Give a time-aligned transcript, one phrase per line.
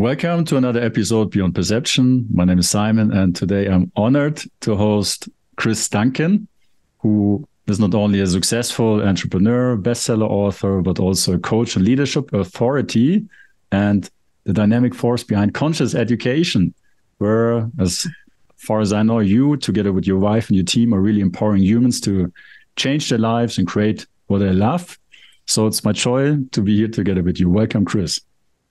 [0.00, 2.26] Welcome to another episode Beyond Perception.
[2.32, 6.48] My name is Simon, and today I'm honored to host Chris Duncan,
[7.00, 12.32] who is not only a successful entrepreneur, bestseller author, but also a coach and leadership
[12.32, 13.28] authority
[13.72, 14.08] and
[14.44, 16.72] the dynamic force behind conscious education,
[17.18, 18.06] where, as
[18.56, 21.62] far as I know, you, together with your wife and your team, are really empowering
[21.62, 22.32] humans to
[22.76, 24.98] change their lives and create what they love.
[25.46, 27.50] So it's my joy to be here together with you.
[27.50, 28.18] Welcome, Chris.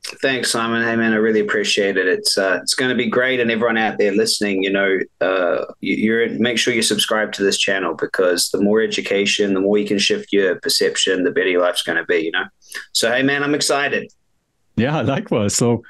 [0.04, 0.82] Thanks, Simon.
[0.82, 2.08] Hey, man, I really appreciate it.
[2.08, 5.66] It's uh, it's going to be great, and everyone out there listening, you know, uh,
[5.82, 9.86] you, make sure you subscribe to this channel because the more education, the more you
[9.86, 12.18] can shift your perception, the better your life's going to be.
[12.18, 12.46] You know,
[12.94, 14.12] so hey, man, I'm excited.
[14.78, 15.56] Yeah, likewise.
[15.56, 15.84] So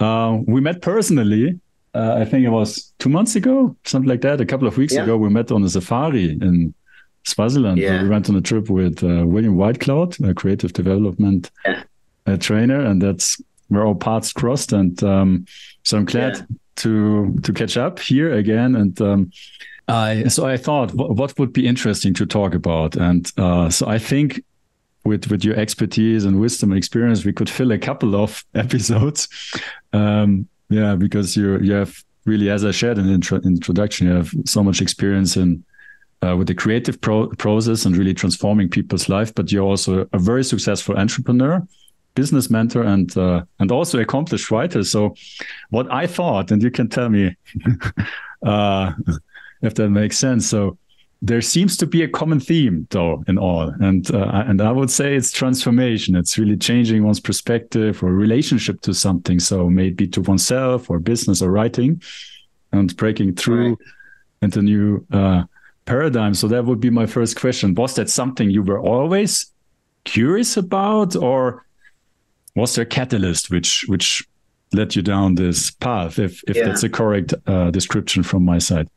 [0.00, 1.58] uh, we met personally.
[1.94, 4.40] Uh, I think it was two months ago, something like that.
[4.40, 5.02] A couple of weeks yeah.
[5.02, 6.74] ago, we met on a safari in
[7.24, 7.78] Swaziland.
[7.78, 8.02] Yeah.
[8.02, 12.36] We went on a trip with uh, William Whitecloud, a creative development yeah.
[12.36, 13.40] trainer, and that's
[13.72, 14.72] where all paths crossed.
[14.72, 15.46] And um,
[15.82, 16.44] so I'm glad yeah.
[16.76, 18.76] to to catch up here again.
[18.76, 19.32] And um,
[19.88, 22.96] I so I thought what, what, would be interesting to talk about.
[22.96, 24.42] And uh, so I think
[25.04, 29.28] with with your expertise and wisdom and experience, we could fill a couple of episodes.
[29.92, 34.14] Um, yeah, because you you have really, as I shared in the intro, introduction, you
[34.14, 35.64] have so much experience in
[36.24, 39.34] uh, with the creative pro- process and really transforming people's life.
[39.34, 41.66] But you're also a very successful entrepreneur
[42.14, 44.84] business mentor and uh, and also accomplished writer.
[44.84, 45.14] So,
[45.70, 47.36] what I thought, and you can tell me
[48.46, 48.92] uh,
[49.62, 50.46] if that makes sense.
[50.46, 50.78] So,
[51.24, 54.90] there seems to be a common theme, though, in all, and uh, and I would
[54.90, 56.16] say it's transformation.
[56.16, 59.38] It's really changing one's perspective or relationship to something.
[59.38, 62.02] So maybe to oneself or business or writing,
[62.72, 63.78] and breaking through right.
[64.42, 65.44] into new uh,
[65.84, 66.34] paradigm.
[66.34, 67.74] So that would be my first question.
[67.76, 69.46] Was that something you were always
[70.02, 71.64] curious about, or
[72.54, 74.26] was there a catalyst which which
[74.72, 76.66] led you down this path if if yeah.
[76.66, 78.88] that's a correct uh, description from my side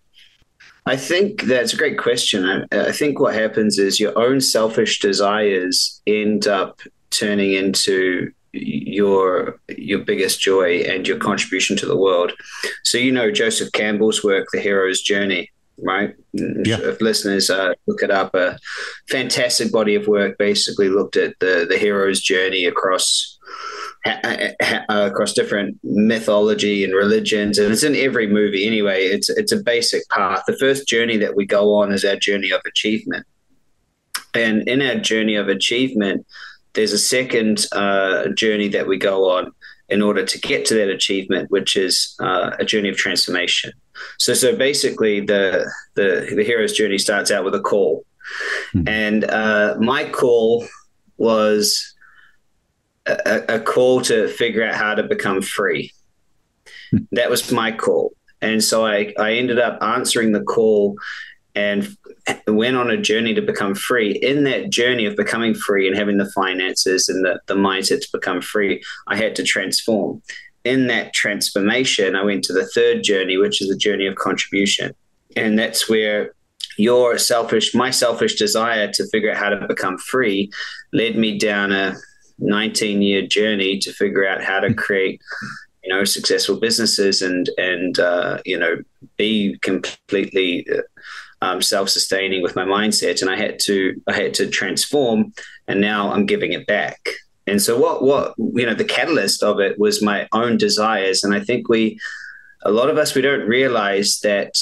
[0.85, 4.99] i think that's a great question I, I, think what happens is your own selfish
[4.99, 12.31] desires end up turning into your your biggest joy and your contribution to the world
[12.83, 16.77] so you know joseph campbell's work the hero's journey right yeah.
[16.81, 18.57] if listeners uh, look it up a
[19.09, 23.34] fantastic body of work basically looked at the the hero's journey across
[24.05, 29.05] across different mythology and religions, and it's in every movie anyway.
[29.05, 30.43] It's it's a basic path.
[30.47, 33.25] The first journey that we go on is our journey of achievement,
[34.33, 36.25] and in our journey of achievement,
[36.73, 39.51] there's a second uh, journey that we go on
[39.89, 43.71] in order to get to that achievement, which is uh, a journey of transformation.
[44.19, 48.05] So, so basically, the the the hero's journey starts out with a call,
[48.75, 48.87] mm-hmm.
[48.87, 50.67] and uh, my call
[51.17, 51.94] was
[53.05, 55.91] a, a call to figure out how to become free.
[57.11, 58.13] that was my call.
[58.41, 60.97] And so I, I ended up answering the call
[61.55, 61.95] and
[62.47, 64.11] went on a journey to become free.
[64.11, 68.07] In that journey of becoming free and having the finances and the, the mindset to
[68.11, 70.21] become free, I had to transform.
[70.65, 74.93] In that transformation, I went to the third journey, which is the journey of contribution.
[75.35, 76.33] And that's where
[76.77, 80.51] your selfish, my selfish desire to figure out how to become free
[80.91, 81.95] led me down a
[82.39, 85.21] 19 year journey to figure out how to create
[85.83, 88.77] you know successful businesses and and uh, you know
[89.17, 90.81] be completely uh,
[91.45, 93.21] um, self-sustaining with my mindset.
[93.21, 95.33] And i had to i had to transform
[95.67, 96.99] and now i'm giving it back.
[97.47, 101.23] And so what what you know the catalyst of it was my own desires.
[101.23, 101.99] And i think we
[102.63, 104.55] a lot of us we don't realize that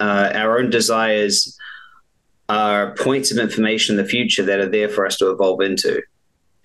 [0.00, 1.56] uh, our own desires
[2.48, 6.02] are points of information in the future that are there for us to evolve into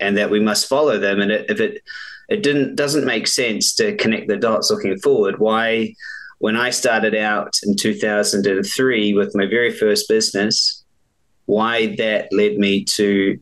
[0.00, 1.20] and that we must follow them.
[1.20, 1.82] And if it
[2.28, 5.94] it didn't doesn't make sense to connect the dots looking forward, why
[6.38, 10.84] when I started out in 2003 with my very first business,
[11.46, 13.40] why that led me to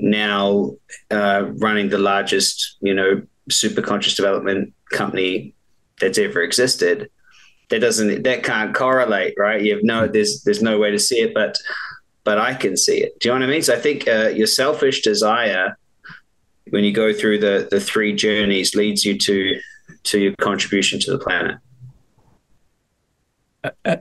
[0.00, 0.72] now
[1.10, 5.54] uh, running the largest, you know, super conscious development company
[6.00, 7.10] that's ever existed.
[7.70, 9.62] That doesn't that can't correlate, right?
[9.62, 11.56] You have no there's there's no way to see it, but
[12.24, 13.18] but I can see it.
[13.20, 13.62] Do you know what I mean?
[13.62, 15.76] So I think uh, your selfish desire
[16.70, 19.60] when you go through the the three journeys leads you to
[20.04, 21.58] to your contribution to the planet.
[23.64, 23.96] Uh, uh,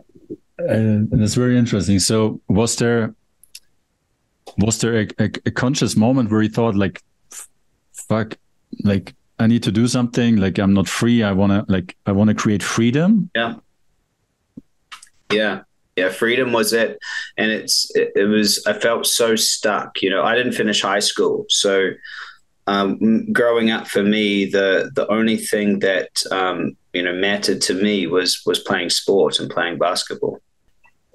[0.57, 1.99] and that's very interesting.
[1.99, 3.13] So, was there
[4.57, 7.01] was there a, a, a, conscious moment where you thought, like,
[7.93, 8.37] fuck,
[8.83, 10.37] like I need to do something.
[10.37, 11.23] Like I'm not free.
[11.23, 13.29] I wanna like I wanna create freedom.
[13.35, 13.55] Yeah.
[15.31, 15.61] Yeah.
[15.97, 16.97] Yeah, freedom was it,
[17.37, 18.65] and it's it, it was.
[18.65, 20.01] I felt so stuck.
[20.01, 21.89] You know, I didn't finish high school, so
[22.67, 27.73] um, growing up for me, the the only thing that um, you know mattered to
[27.73, 30.39] me was was playing sport and playing basketball.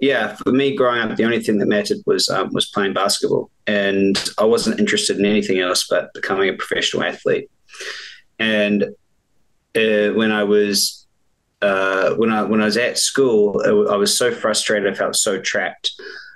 [0.00, 3.50] Yeah, for me growing up, the only thing that mattered was um, was playing basketball,
[3.66, 7.50] and I wasn't interested in anything else but becoming a professional athlete.
[8.38, 8.84] And
[9.74, 11.06] uh, when I was
[11.62, 14.92] uh, when I when I was at school, I was so frustrated.
[14.92, 15.92] I felt so trapped.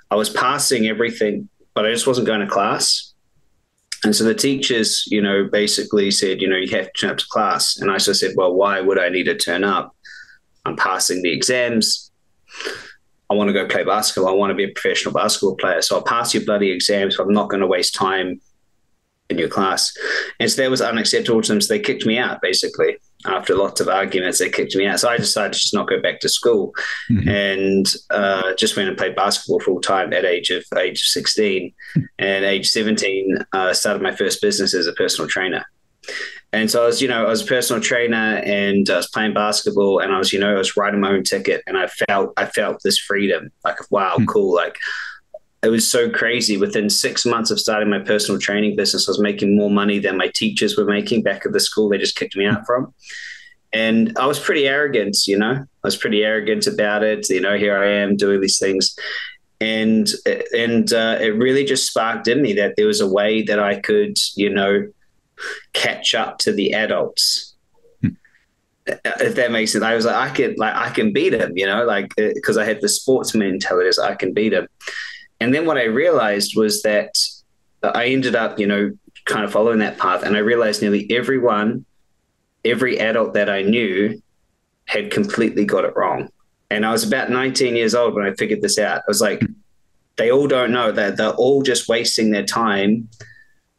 [0.09, 3.10] I was passing everything, but I just wasn't going to class.
[4.03, 7.17] And so the teachers, you know, basically said, you know, you have to turn up
[7.19, 7.77] to class.
[7.77, 9.95] And I just said, well, why would I need to turn up?
[10.65, 12.11] I'm passing the exams.
[13.29, 14.31] I want to go play basketball.
[14.31, 15.81] I want to be a professional basketball player.
[15.81, 17.17] So I'll pass your bloody exams.
[17.17, 18.41] But I'm not going to waste time
[19.29, 19.95] in your class.
[20.39, 21.61] And so that was unacceptable to them.
[21.61, 24.99] So they kicked me out, basically after lots of arguments, they kicked me out.
[24.99, 26.73] So I decided to just not go back to school
[27.09, 27.27] mm-hmm.
[27.27, 31.73] and uh, just went and played basketball full time at age of age 16.
[32.19, 35.65] and age 17, uh, started my first business as a personal trainer.
[36.53, 39.33] And so I was, you know, I was a personal trainer and I was playing
[39.33, 42.33] basketball and I was, you know, I was writing my own ticket and I felt,
[42.35, 44.25] I felt this freedom like, wow, mm-hmm.
[44.25, 44.53] cool.
[44.53, 44.77] Like
[45.63, 46.57] it was so crazy.
[46.57, 50.17] Within six months of starting my personal training business, I was making more money than
[50.17, 52.93] my teachers were making back at the school they just kicked me out from.
[53.73, 57.29] And I was pretty arrogant, you know, I was pretty arrogant about it.
[57.29, 58.95] You know, here I am doing these things.
[59.61, 60.09] And
[60.55, 63.79] and uh, it really just sparked in me that there was a way that I
[63.79, 64.87] could, you know,
[65.73, 67.55] catch up to the adults
[68.01, 68.09] hmm.
[68.87, 69.83] if that makes sense.
[69.83, 72.61] I was like, I can, like, I can beat him, you know, like, because uh,
[72.61, 74.67] I had the sports mentality, so I can beat him.
[75.41, 77.17] And then what I realized was that
[77.83, 78.91] I ended up, you know,
[79.25, 80.21] kind of following that path.
[80.21, 81.83] And I realized nearly everyone,
[82.63, 84.21] every adult that I knew
[84.85, 86.29] had completely got it wrong.
[86.69, 88.99] And I was about 19 years old when I figured this out.
[88.99, 89.41] I was like,
[90.17, 93.09] they all don't know that they're all just wasting their time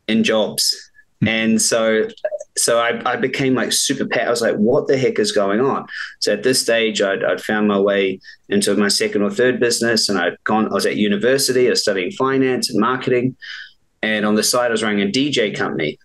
[0.09, 0.91] in jobs.
[1.27, 2.09] And so
[2.57, 4.27] so I, I became like super pet.
[4.27, 5.87] I was like, what the heck is going on?
[6.21, 10.09] So at this stage, I'd, I'd found my way into my second or third business,
[10.09, 10.71] and I'd gone.
[10.71, 11.67] I was at university.
[11.67, 13.37] I was studying finance and marketing,
[14.03, 15.99] and on the side, I was running a DJ company.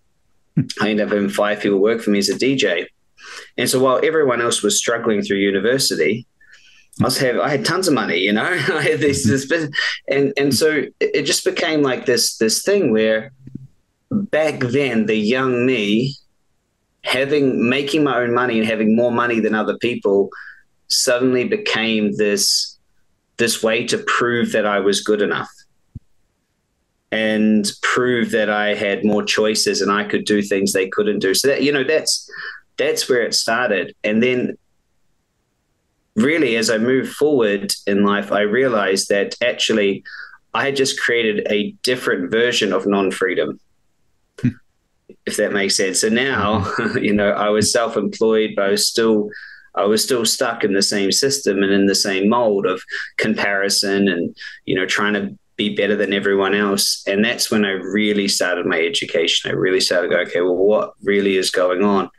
[0.55, 0.61] Hmm.
[0.81, 2.85] I ended up having five people work for me as a DJ,
[3.57, 6.27] and so while everyone else was struggling through university,
[6.99, 8.43] I was have I had tons of money, you know.
[8.43, 9.69] I had this, this
[10.07, 13.31] and and so it just became like this this thing where
[14.11, 16.15] back then the young me
[17.03, 20.29] having making my own money and having more money than other people
[20.87, 22.77] suddenly became this
[23.37, 25.49] this way to prove that I was good enough
[27.11, 31.33] and prove that I had more choices and I could do things they couldn't do.
[31.33, 32.29] So that you know that's
[32.77, 33.95] that's where it started.
[34.03, 34.57] And then
[36.15, 40.03] really as I moved forward in life, I realized that actually
[40.53, 43.59] I had just created a different version of non-freedom
[45.27, 46.01] if that makes sense.
[46.01, 46.97] So now, mm-hmm.
[47.03, 49.29] you know, I was self-employed, but I was still
[49.75, 52.81] I was still stuck in the same system and in the same mold of
[53.17, 54.35] comparison and,
[54.65, 57.03] you know, trying to be better than everyone else.
[57.05, 59.51] And that's when I really started my education.
[59.51, 62.09] I really started going, okay, well, what really is going on?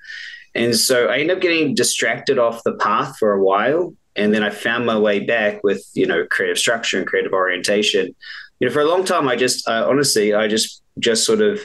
[0.54, 3.92] And so I ended up getting distracted off the path for a while.
[4.14, 8.14] And then I found my way back with, you know, creative structure and creative orientation.
[8.60, 11.60] You know, for a long time, I just, uh, honestly, I just, just sort of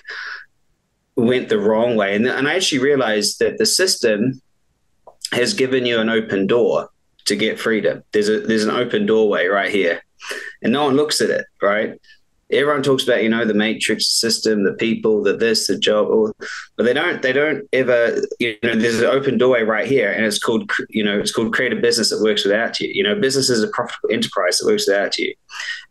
[1.15, 2.15] went the wrong way.
[2.15, 4.41] And, and I actually realized that the system
[5.31, 6.89] has given you an open door
[7.25, 8.03] to get freedom.
[8.11, 10.03] There's a there's an open doorway right here,
[10.61, 11.45] and no one looks at it.
[11.61, 11.99] Right?
[12.51, 16.09] Everyone talks about you know the matrix system, the people, the this, the job,
[16.75, 20.25] but they don't they don't ever you know there's an open doorway right here, and
[20.25, 22.89] it's called you know it's called create a business that works without you.
[22.93, 25.33] You know, business is a profitable enterprise that works without you.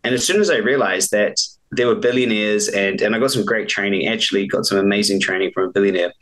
[0.05, 1.37] And as soon as I realized that
[1.73, 4.07] there were billionaires and and I got some great training.
[4.07, 6.13] Actually, got some amazing training from a billionaire.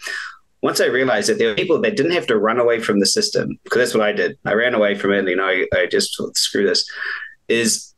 [0.62, 3.06] Once I realized that there were people that didn't have to run away from the
[3.06, 4.38] system, because that's what I did.
[4.44, 5.20] I ran away from it.
[5.20, 6.88] And, you know, I, I just screw this.
[7.48, 7.94] Is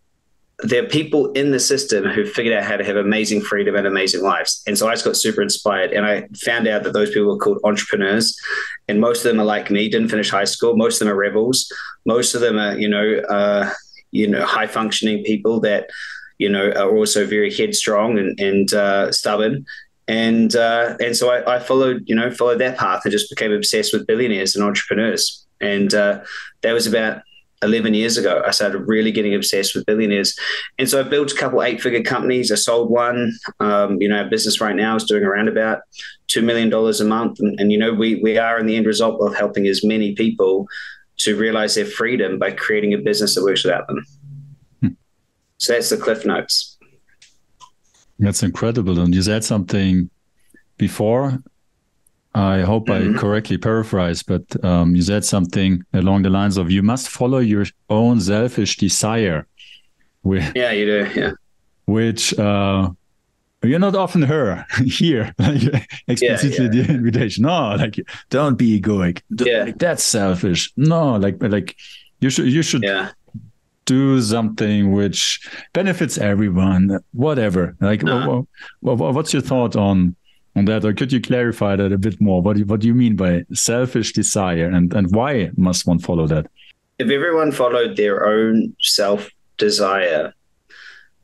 [0.61, 3.87] there are people in the system who figured out how to have amazing freedom and
[3.87, 4.62] amazing lives.
[4.66, 5.90] And so I just got super inspired.
[5.92, 8.37] And I found out that those people are called entrepreneurs.
[8.87, 10.76] And most of them are like me, didn't finish high school.
[10.76, 11.66] Most of them are rebels.
[12.06, 13.73] Most of them are, you know, uh,
[14.12, 15.90] you know, high functioning people that
[16.43, 19.65] you know, are also very headstrong and, and uh, stubborn.
[20.09, 23.53] And uh, and so I, I, followed, you know, followed that path and just became
[23.53, 25.47] obsessed with billionaires and entrepreneurs.
[25.61, 26.25] And uh,
[26.63, 27.23] that was about
[27.63, 28.43] 11 years ago.
[28.45, 30.37] I started really getting obsessed with billionaires.
[30.77, 32.51] And so I built a couple eight figure companies.
[32.51, 33.33] I sold one.
[33.61, 35.83] Um, you know, our business right now is doing around about
[36.29, 37.39] $2 million a month.
[37.39, 40.17] And, and, you know, we, we are in the end result of helping as many
[40.17, 40.67] people
[41.19, 44.05] to realize their freedom by creating a business that works without them.
[45.62, 46.76] So that's the cliff notes.
[48.19, 48.99] That's incredible.
[48.99, 50.11] And you said something
[50.76, 51.38] before.
[52.35, 53.16] I hope mm-hmm.
[53.16, 57.38] I correctly paraphrase, but um, you said something along the lines of you must follow
[57.38, 59.47] your own selfish desire.
[60.25, 61.11] yeah, you do.
[61.14, 61.31] Yeah.
[61.85, 62.90] Which uh,
[63.62, 66.87] you're not often heard here, like explicitly yeah, yeah.
[66.87, 67.45] the invitation.
[67.45, 68.00] No, like
[68.31, 69.23] don't be egoic.
[69.33, 69.64] Don't, yeah.
[69.64, 70.73] Like, that's selfish.
[70.76, 71.76] No, like like
[72.19, 73.11] you should you should yeah.
[73.85, 77.01] Do something which benefits everyone.
[77.12, 77.77] Whatever.
[77.81, 78.47] Like, no.
[78.81, 80.17] what, what, what's your thought on
[80.55, 82.43] on that, or could you clarify that a bit more?
[82.43, 85.99] What do you, what do you mean by selfish desire, and and why must one
[85.99, 86.47] follow that?
[86.99, 90.35] If everyone followed their own self desire,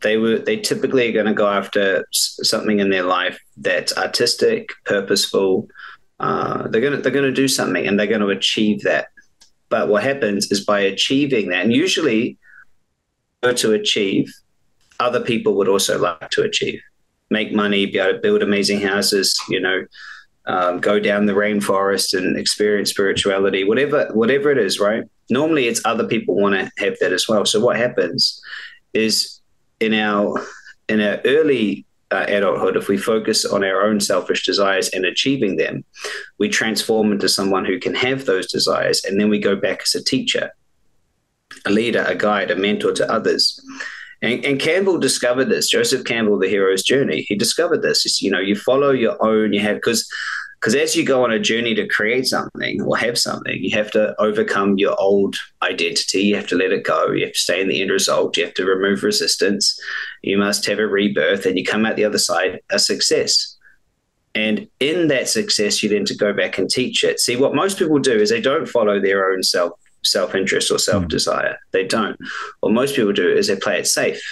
[0.01, 4.71] they were they typically are going to go after something in their life that's artistic,
[4.85, 5.69] purposeful.
[6.21, 9.09] Uh, they're gonna they're gonna do something, and they're going to achieve that.
[9.69, 12.39] But what happens is by achieving that, and usually
[13.43, 14.33] to achieve,
[15.01, 16.81] other people would also like to achieve
[17.31, 19.85] make money, be able to build amazing houses, you know,
[20.47, 25.05] um, go down the rainforest and experience spirituality, whatever, whatever it is, right?
[25.31, 27.45] Normally, it's other people want to have that as well.
[27.45, 28.41] So what happens
[28.95, 29.41] is
[29.81, 30.43] in our
[30.89, 35.57] in our early uh, adulthood, if we focus on our own selfish desires and achieving
[35.57, 35.85] them,
[36.39, 39.95] we transform into someone who can have those desires, and then we go back as
[39.95, 40.51] a teacher,
[41.67, 43.61] a leader, a guide, a mentor to others.
[44.21, 45.69] And, and, Campbell discovered this.
[45.69, 47.25] Joseph Campbell, the hero's journey.
[47.29, 48.05] He discovered this.
[48.05, 49.53] It's, you know, you follow your own.
[49.53, 50.09] You have because
[50.61, 53.93] because as you go on a journey to create something or have something, you have
[53.93, 56.23] to overcome your old identity.
[56.23, 57.13] You have to let it go.
[57.13, 58.37] You have to stay in the end result.
[58.37, 59.79] You have to remove resistance.
[60.23, 63.57] You must have a rebirth, and you come out the other side a success.
[64.35, 67.21] And in that success, you then to go back and teach it.
[67.21, 69.73] See, what most people do is they don't follow their own self
[70.05, 71.53] self interest or self desire.
[71.53, 71.71] Mm.
[71.73, 72.17] They don't.
[72.61, 74.23] What most people do is they play it safe.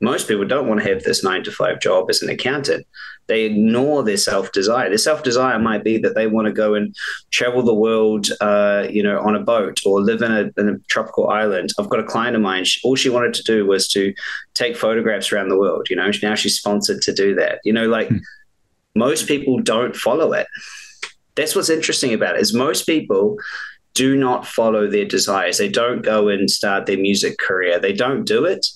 [0.00, 2.86] Most people don't want to have this nine to five job as an accountant.
[3.28, 4.88] They ignore their self desire.
[4.88, 6.94] Their self desire might be that they want to go and
[7.30, 10.78] travel the world, uh, you know, on a boat or live in a, in a
[10.88, 11.70] tropical island.
[11.78, 12.64] I've got a client of mine.
[12.64, 14.14] She, all she wanted to do was to
[14.54, 15.88] take photographs around the world.
[15.88, 17.60] You know, now she's sponsored to do that.
[17.64, 18.18] You know, like hmm.
[18.94, 20.46] most people don't follow it.
[21.36, 22.42] That's what's interesting about it.
[22.42, 23.38] Is most people
[23.96, 25.56] do not follow their desires.
[25.56, 27.80] They don't go and start their music career.
[27.80, 28.66] They don't do it.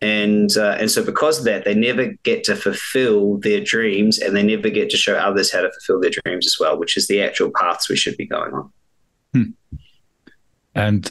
[0.00, 4.36] And uh, and so because of that, they never get to fulfill their dreams, and
[4.36, 7.08] they never get to show others how to fulfill their dreams as well, which is
[7.08, 8.72] the actual paths we should be going on.
[9.32, 9.42] Hmm.
[10.74, 11.10] And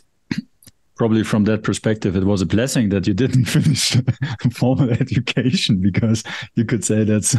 [0.95, 3.97] probably from that perspective, it was a blessing that you didn't finish
[4.53, 6.23] formal education because
[6.55, 7.35] you could say that's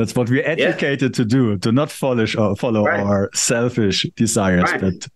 [0.00, 1.16] that's what we're educated yeah.
[1.16, 3.00] to do, to not follow, uh, follow right.
[3.00, 4.80] our selfish desires, right.
[4.80, 5.08] but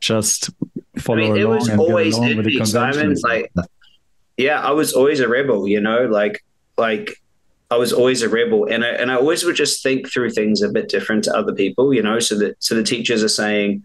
[0.00, 0.50] just
[0.98, 3.22] follow I mean, along it was and always get along with the conventions.
[3.22, 3.52] Like,
[4.36, 6.44] yeah, I was always a rebel, you know, like,
[6.76, 7.20] like
[7.70, 10.62] I was always a rebel, and I and I always would just think through things
[10.62, 12.20] a bit different to other people, you know.
[12.20, 13.82] So that so the teachers are saying,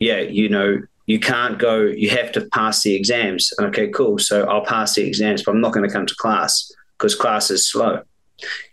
[0.00, 3.52] yeah, you know, you can't go, you have to pass the exams.
[3.60, 4.18] Okay, cool.
[4.18, 7.50] So I'll pass the exams, but I'm not going to come to class because class
[7.50, 8.02] is slow.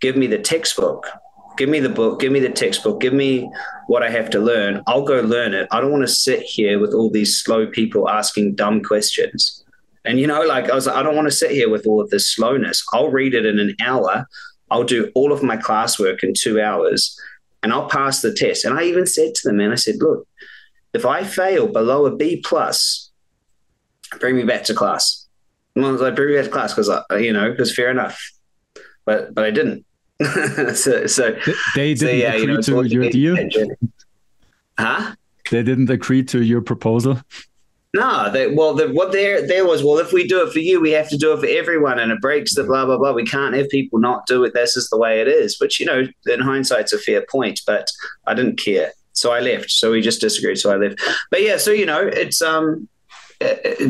[0.00, 1.06] Give me the textbook.
[1.58, 2.20] Give me the book.
[2.20, 3.00] Give me the textbook.
[3.00, 3.50] Give me
[3.88, 4.80] what I have to learn.
[4.86, 5.66] I'll go learn it.
[5.72, 9.64] I don't want to sit here with all these slow people asking dumb questions.
[10.04, 12.00] And, you know, like I was like, I don't want to sit here with all
[12.00, 12.84] of this slowness.
[12.92, 14.26] I'll read it in an hour.
[14.70, 17.18] I'll do all of my classwork in two hours
[17.64, 18.64] and I'll pass the test.
[18.64, 20.28] And I even said to them, man, I said, look,
[20.94, 23.10] if I fail below a B plus,
[24.20, 25.26] bring me back to class.
[25.74, 28.18] And I was like, bring me back to class because, you know, because fair enough
[29.08, 29.86] but but I didn't.
[30.76, 31.36] so, so
[31.74, 33.36] they didn't so, yeah, agree you know, to your deal.
[34.78, 35.14] Huh?
[35.50, 37.20] They didn't agree to your proposal.
[37.94, 40.78] No, they, well, the, what there there was, well, if we do it for you,
[40.78, 43.12] we have to do it for everyone, and it breaks the blah blah blah.
[43.12, 44.52] We can't have people not do it.
[44.52, 45.58] This is the way it is.
[45.58, 47.88] Which you know, in hindsight's a fair point, but
[48.26, 49.70] I didn't care, so I left.
[49.70, 51.00] So we just disagreed, so I left.
[51.30, 52.86] But yeah, so you know, it's um,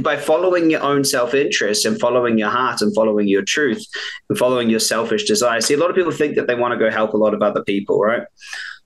[0.00, 3.84] by following your own self interest and following your heart and following your truth
[4.28, 5.66] and following your selfish desires.
[5.66, 7.42] See, a lot of people think that they want to go help a lot of
[7.42, 8.22] other people, right?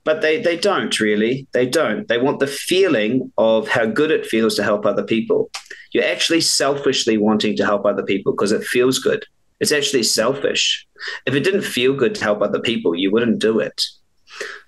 [0.04, 1.46] But they, they don't really.
[1.52, 2.06] They don't.
[2.08, 5.50] They want the feeling of how good it feels to help other people.
[5.92, 9.24] You're actually selfishly wanting to help other people because it feels good.
[9.60, 10.86] It's actually selfish.
[11.26, 13.84] If it didn't feel good to help other people, you wouldn't do it.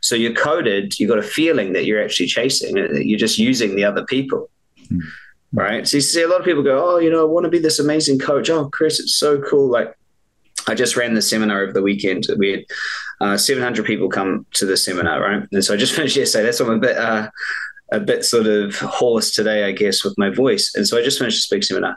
[0.01, 3.85] So you're coded, you've got a feeling that you're actually chasing, you're just using the
[3.85, 4.51] other people.
[4.89, 5.01] Mm
[5.55, 5.87] right?
[5.87, 7.59] So you see a lot of people go, oh, you know, I want to be
[7.59, 8.51] this amazing coach.
[8.51, 9.71] Oh, Chris, it's so cool.
[9.71, 9.97] Like
[10.67, 12.27] I just ran the seminar over the weekend.
[12.37, 12.65] We had
[13.21, 15.47] uh, 700 people come to the seminar, right?
[15.53, 16.45] And so I just finished yesterday.
[16.45, 17.31] That's why I'm a bit, uh,
[17.93, 20.73] a bit sort of hoarse today, I guess, with my voice.
[20.75, 21.97] And so I just finished a speak seminar.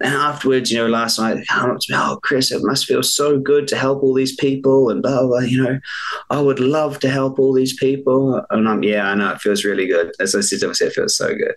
[0.00, 3.02] And afterwards, you know, last night, come up to me, oh, Chris, it must feel
[3.02, 5.78] so good to help all these people and blah, blah, you know,
[6.28, 8.42] I would love to help all these people.
[8.50, 10.12] And I'm, yeah, I know, it feels really good.
[10.20, 11.54] As I said to myself, it feels so good.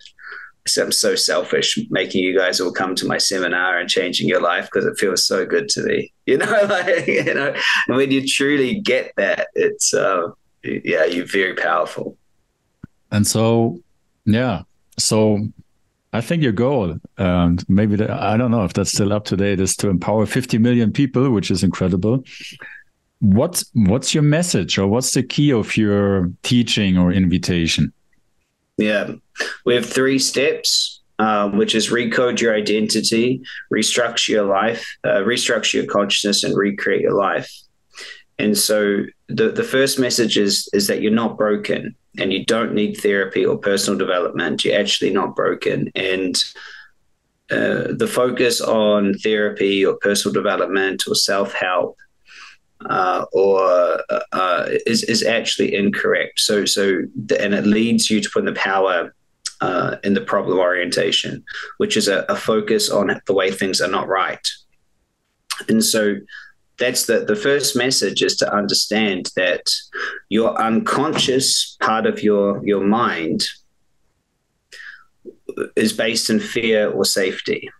[0.78, 4.66] I'm so selfish making you guys all come to my seminar and changing your life
[4.66, 6.12] because it feels so good to me.
[6.24, 7.52] You know, like, you know,
[7.88, 10.28] and when you truly get that, it's, uh,
[10.62, 12.16] yeah, you're very powerful.
[13.10, 13.80] And so,
[14.24, 14.62] yeah,
[14.98, 15.48] so
[16.12, 19.36] I think your goal, and maybe the, I don't know if that's still up to
[19.36, 22.22] date, is to empower 50 million people, which is incredible.
[23.20, 27.92] What's what's your message, or what's the key of your teaching or invitation?
[28.78, 29.12] Yeah,
[29.64, 30.98] we have three steps.
[31.18, 37.02] Um, which is recode your identity, restructure your life, uh, restructure your consciousness, and recreate
[37.02, 37.48] your life.
[38.40, 42.74] And so the, the first message is is that you're not broken and you don't
[42.74, 44.64] need therapy or personal development.
[44.64, 45.90] You're actually not broken.
[45.94, 46.34] And
[47.50, 51.96] uh, the focus on therapy or personal development or self help
[52.86, 56.40] uh, or uh, is is actually incorrect.
[56.40, 57.02] So so
[57.38, 59.14] and it leads you to put the power
[59.60, 61.44] uh, in the problem orientation,
[61.78, 64.50] which is a, a, focus on the way things are not right.
[65.68, 66.16] And so
[66.78, 69.70] that's the, the first message is to understand that
[70.28, 73.44] your unconscious part of your your mind
[75.76, 77.70] is based in fear or safety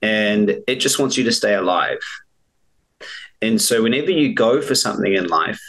[0.00, 2.00] and it just wants you to stay alive
[3.42, 5.60] and so whenever you go for something in life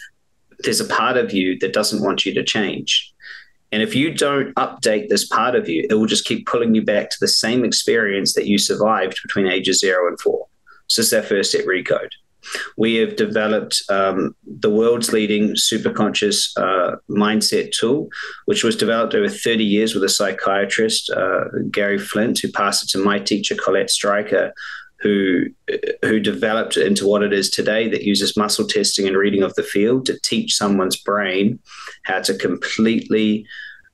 [0.60, 3.12] there's a part of you that doesn't want you to change
[3.72, 6.82] and if you don't update this part of you it will just keep pulling you
[6.82, 10.48] back to the same experience that you survived between ages 0 and 4
[10.88, 12.12] so it's our first step recode.
[12.78, 18.10] We have developed um, the world's leading superconscious uh, mindset tool,
[18.46, 22.90] which was developed over 30 years with a psychiatrist, uh, Gary Flint, who passed it
[22.90, 24.54] to my teacher, Colette Stryker,
[25.04, 25.46] who
[26.04, 29.64] who developed into what it is today that uses muscle testing and reading of the
[29.64, 31.60] field to teach someone's brain
[32.06, 33.46] how to completely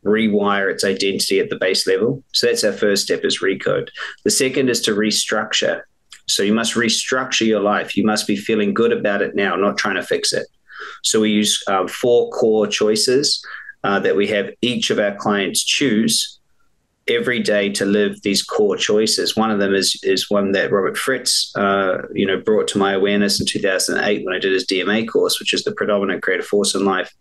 [0.06, 2.24] rewire its identity at the base level.
[2.34, 3.90] So that's our first step is recode.
[4.24, 5.82] The second is to restructure.
[6.28, 7.98] So you must restructure your life.
[7.98, 10.48] You must be feeling good about it now, not trying to fix it.
[11.04, 13.44] So we use uh, four core choices
[13.84, 16.39] uh, that we have each of our clients choose
[17.10, 19.36] every day to live these core choices.
[19.36, 22.94] One of them is is one that Robert Fritz, uh, you know, brought to my
[22.94, 26.76] awareness in 2008 when I did his DMA course, which is the predominant creative force
[26.76, 27.14] in life.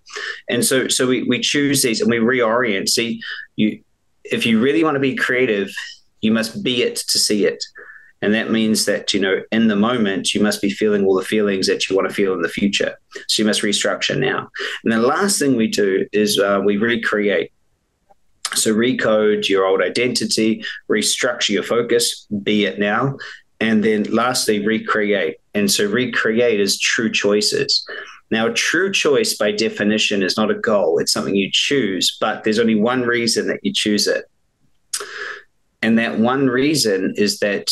[0.49, 2.89] And so, so we we choose these and we reorient.
[2.89, 3.21] See,
[3.57, 3.83] you
[4.25, 5.71] if you really want to be creative,
[6.21, 7.65] you must be it to see it.
[8.21, 11.25] And that means that, you know, in the moment, you must be feeling all the
[11.25, 12.97] feelings that you want to feel in the future.
[13.29, 14.49] So you must restructure now.
[14.83, 17.53] And the last thing we do is uh, we recreate.
[18.59, 23.17] So recode your old identity, restructure your focus, be it now.
[23.61, 25.37] And then lastly, recreate.
[25.55, 27.85] And so recreate is true choices.
[28.31, 32.59] Now, true choice by definition is not a goal, it's something you choose, but there's
[32.59, 34.27] only one reason that you choose it.
[35.81, 37.71] And that one reason is that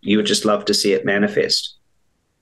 [0.00, 1.76] you would just love to see it manifest.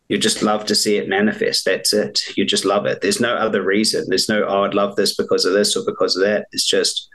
[0.09, 1.65] You just love to see it manifest.
[1.65, 2.21] That's it.
[2.37, 3.01] You just love it.
[3.01, 4.05] There's no other reason.
[4.09, 6.47] There's no, oh, I'd love this because of this or because of that.
[6.53, 7.09] It's just,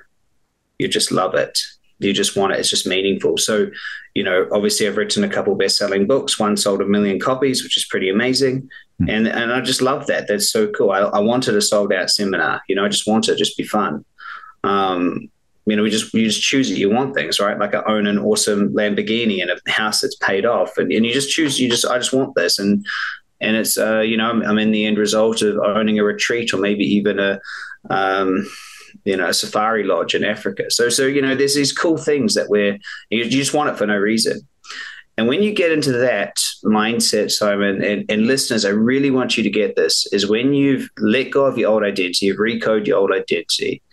[0.79, 1.59] you just love it.
[1.99, 2.59] You just want it.
[2.59, 3.37] It's just meaningful.
[3.37, 3.67] So,
[4.13, 6.39] you know, obviously I've written a couple best-selling books.
[6.39, 8.63] One sold a million copies, which is pretty amazing.
[9.01, 9.09] Mm-hmm.
[9.09, 10.27] And and I just love that.
[10.27, 10.91] That's so cool.
[10.91, 12.61] I, I wanted a sold out seminar.
[12.67, 14.03] You know, I just want it just be fun.
[14.63, 15.29] Um,
[15.65, 16.77] you know, we just you just choose it.
[16.77, 17.57] You want things, right?
[17.57, 21.13] Like I own an awesome Lamborghini and a house that's paid off, and, and you
[21.13, 21.59] just choose.
[21.59, 22.85] You just I just want this, and
[23.39, 26.53] and it's uh, you know I'm, I'm in the end result of owning a retreat
[26.53, 27.39] or maybe even a
[27.89, 28.45] um,
[29.05, 30.69] you know a safari lodge in Africa.
[30.69, 32.77] So so you know there's these cool things that we're
[33.09, 34.41] you, just want it for no reason.
[35.15, 39.43] And when you get into that mindset, Simon, and, and, listeners, I really want you
[39.43, 42.97] to get this is when you've let go of your old identity, you've recoded your
[42.97, 43.83] old identity,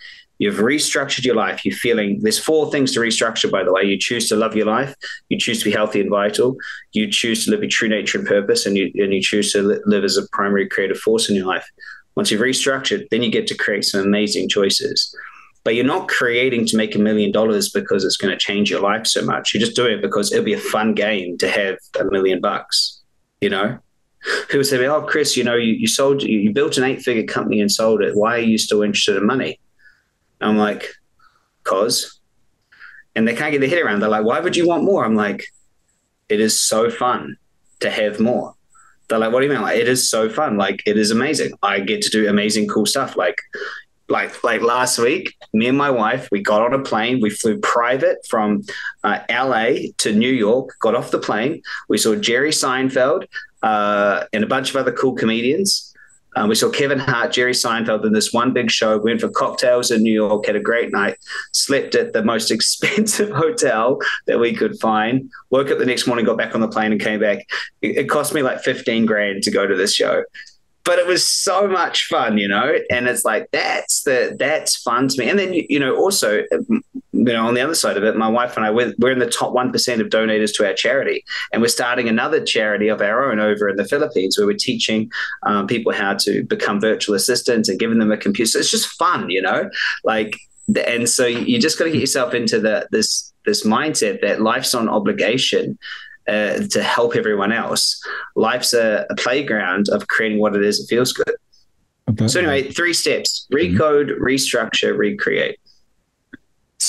[0.40, 1.66] You've restructured your life.
[1.66, 3.82] You're feeling there's four things to restructure, by the way.
[3.82, 4.94] You choose to love your life.
[5.28, 6.56] You choose to be healthy and vital.
[6.92, 9.82] You choose to live your true nature and purpose, and you and you choose to
[9.84, 11.68] live as a primary creative force in your life.
[12.16, 15.14] Once you've restructured, then you get to create some amazing choices.
[15.62, 18.80] But you're not creating to make a million dollars because it's going to change your
[18.80, 19.52] life so much.
[19.52, 23.00] You're just doing it because it'll be a fun game to have a million bucks.
[23.40, 23.78] You know,
[24.48, 27.60] people say, "Oh, Chris, you know, you, you sold, you, you built an eight-figure company
[27.60, 28.16] and sold it.
[28.16, 29.60] Why are you still interested in money?"
[30.40, 30.86] I'm like,
[31.64, 32.20] cause.
[33.14, 34.00] And they can't get their head around.
[34.00, 35.04] They're like, why would you want more?
[35.04, 35.44] I'm like,
[36.28, 37.36] it is so fun
[37.80, 38.54] to have more.
[39.10, 39.62] They're like, what do you mean?
[39.62, 40.56] Like, it is so fun.
[40.56, 41.52] Like, it is amazing.
[41.62, 43.16] I get to do amazing, cool stuff.
[43.16, 43.36] Like,
[44.08, 47.20] like like last week, me and my wife, we got on a plane.
[47.20, 48.62] We flew private from
[49.04, 50.74] uh, LA to New York.
[50.80, 51.62] Got off the plane.
[51.88, 53.26] We saw Jerry Seinfeld
[53.62, 55.89] uh, and a bunch of other cool comedians.
[56.36, 58.98] Um, we saw Kevin Hart, Jerry Seinfeld in this one big show.
[58.98, 61.18] Went for cocktails in New York, had a great night.
[61.52, 65.30] Slept at the most expensive hotel that we could find.
[65.50, 67.46] Woke up the next morning, got back on the plane, and came back.
[67.82, 70.22] It, it cost me like fifteen grand to go to this show
[70.84, 72.74] but it was so much fun, you know.
[72.90, 75.28] And it's like that's the that's fun to me.
[75.28, 76.42] And then you know also
[77.26, 79.18] you know on the other side of it, my wife and I we're, we're in
[79.18, 83.02] the top one percent of donators to our charity, and we're starting another charity of
[83.02, 85.10] our own over in the Philippines where we're teaching
[85.44, 88.48] um, people how to become virtual assistants and giving them a computer.
[88.48, 89.70] So it's just fun, you know,
[90.04, 90.36] like.
[90.86, 94.72] And so you just got to get yourself into the this this mindset that life's
[94.72, 95.76] on obligation
[96.28, 98.00] uh, to help everyone else.
[98.36, 101.34] Life's a, a, playground of creating what it is that feels good.
[102.10, 102.28] Okay.
[102.28, 104.22] So anyway, three steps: recode, mm-hmm.
[104.22, 105.59] restructure, recreate.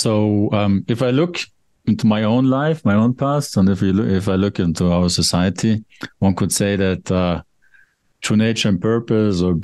[0.01, 1.39] So um, if I look
[1.85, 5.09] into my own life, my own past, and if look, if I look into our
[5.09, 5.83] society,
[6.17, 7.43] one could say that uh,
[8.21, 9.59] true nature and purpose, or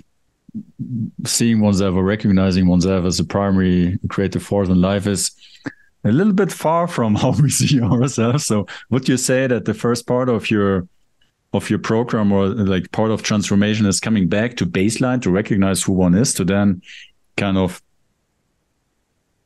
[1.26, 5.32] seeing oneself or recognizing oneself as a primary creative force in life, is
[6.04, 8.46] a little bit far from how we see ourselves.
[8.46, 10.88] So would you say that the first part of your
[11.54, 15.82] of your program or like part of transformation is coming back to baseline to recognize
[15.82, 16.82] who one is to then
[17.38, 17.82] kind of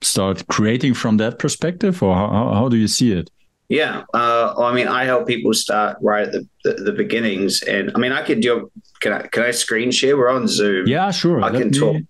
[0.02, 3.30] start creating from that perspective or how, how do you see it
[3.70, 7.92] yeah uh, i mean i help people start right at the, the, the, beginnings and
[7.96, 11.12] i mean i could do can i can i screen share we're on zoom yeah
[11.12, 12.02] sure i Let can talk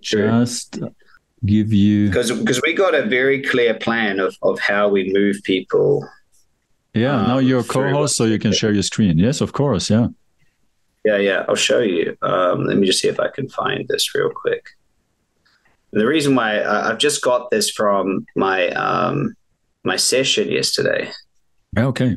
[0.00, 0.78] just
[1.44, 5.36] give you because because we got a very clear plan of of how we move
[5.44, 6.06] people.
[6.94, 9.18] Yeah, um, now you're a co-host, so you can share your screen.
[9.18, 9.90] Yes, of course.
[9.90, 10.08] Yeah.
[11.04, 11.44] Yeah, yeah.
[11.48, 12.16] I'll show you.
[12.20, 14.70] Um, let me just see if I can find this real quick.
[15.92, 19.34] The reason why I, I've just got this from my um,
[19.84, 21.10] my session yesterday.
[21.76, 22.16] Okay.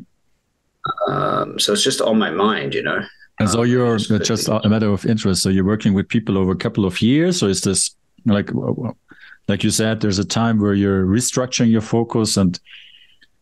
[1.08, 3.00] Um, so it's just on my mind, you know.
[3.40, 5.42] And so um, you're just a matter of interest.
[5.42, 8.50] So you're working with people over a couple of years, or is this like
[9.48, 12.60] like you said, there's a time where you're restructuring your focus, and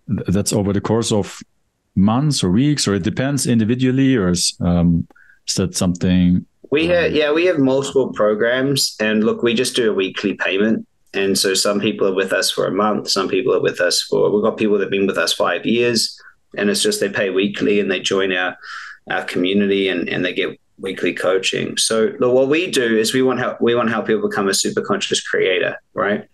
[0.07, 1.41] that's over the course of
[1.95, 5.07] months or weeks, or it depends individually, or is, um,
[5.47, 6.45] is that something?
[6.71, 7.15] We have, mm.
[7.15, 10.87] yeah, we have multiple programs, and look, we just do a weekly payment.
[11.13, 14.01] And so some people are with us for a month, some people are with us
[14.01, 16.17] for, we've got people that have been with us five years,
[16.57, 18.57] and it's just they pay weekly and they join our
[19.09, 21.77] our community and, and they get weekly coaching.
[21.77, 24.47] So look, what we do is we want help we want to help people become
[24.47, 26.27] a super conscious creator, right?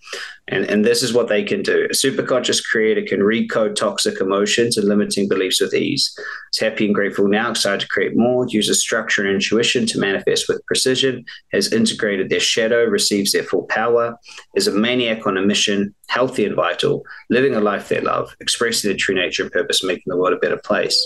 [0.49, 1.87] And, and this is what they can do.
[1.89, 6.17] A superconscious creator can recode toxic emotions and limiting beliefs with ease.
[6.49, 10.47] It's happy and grateful now, excited to create more, uses structure and intuition to manifest
[10.47, 14.17] with precision, has integrated their shadow, receives their full power,
[14.55, 18.89] is a maniac on a mission, healthy and vital, living a life they love, expressing
[18.89, 20.97] their true nature and purpose, making the world a better place.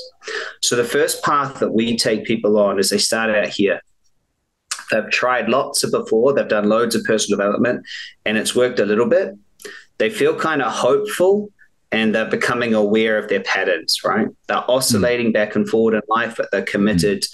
[0.62, 3.82] So the first path that we take people on is they start out here
[4.92, 7.86] They've tried lots of before, they've done loads of personal development,
[8.26, 9.36] and it's worked a little bit.
[9.98, 11.52] They feel kind of hopeful
[11.92, 14.28] and they're becoming aware of their patterns, right?
[14.48, 15.34] They're oscillating mm.
[15.34, 17.28] back and forward in life, but they're committed mm.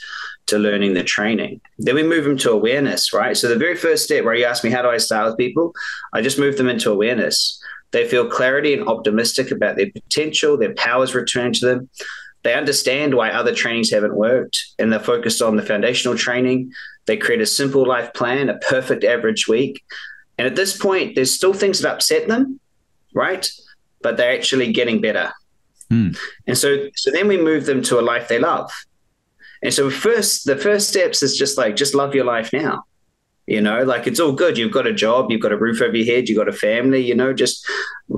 [0.48, 1.62] to learning the training.
[1.78, 3.38] Then we move them to awareness, right?
[3.38, 5.74] So the very first step where you ask me, how do I start with people?
[6.14, 7.62] I just move them into awareness.
[7.92, 11.90] They feel clarity and optimistic about their potential, their powers return to them.
[12.48, 16.72] They understand why other trainings haven't worked and they're focused on the foundational training.
[17.06, 19.84] They create a simple life plan, a perfect average week.
[20.38, 22.62] And at this point, there's still things that upset them,
[23.14, 23.46] right?
[24.02, 25.34] But they're actually getting better.
[25.92, 26.18] Mm.
[26.48, 28.72] And so, so then we move them to a life they love.
[29.62, 32.86] And so first, the first steps is just like, just love your life now.
[33.48, 34.58] You know, like it's all good.
[34.58, 37.00] You've got a job, you've got a roof over your head, you've got a family,
[37.00, 37.66] you know, just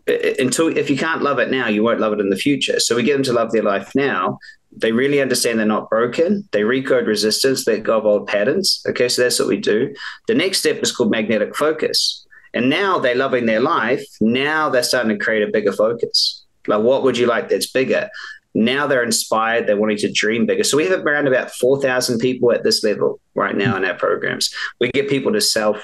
[0.07, 2.79] uh, until if you can't love it now, you won't love it in the future.
[2.79, 4.39] So we get them to love their life now.
[4.75, 6.49] They really understand they're not broken.
[6.51, 8.83] They recode resistance, they go of old patterns.
[8.89, 9.93] Okay, so that's what we do.
[10.27, 12.25] The next step is called magnetic focus.
[12.55, 14.03] And now they're loving their life.
[14.21, 16.43] Now they're starting to create a bigger focus.
[16.65, 18.09] Like, what would you like that's bigger?
[18.53, 19.67] Now they're inspired.
[19.67, 20.63] They're wanting to dream bigger.
[20.63, 24.53] So we have around about 4,000 people at this level right now in our programs.
[24.79, 25.83] We get people to self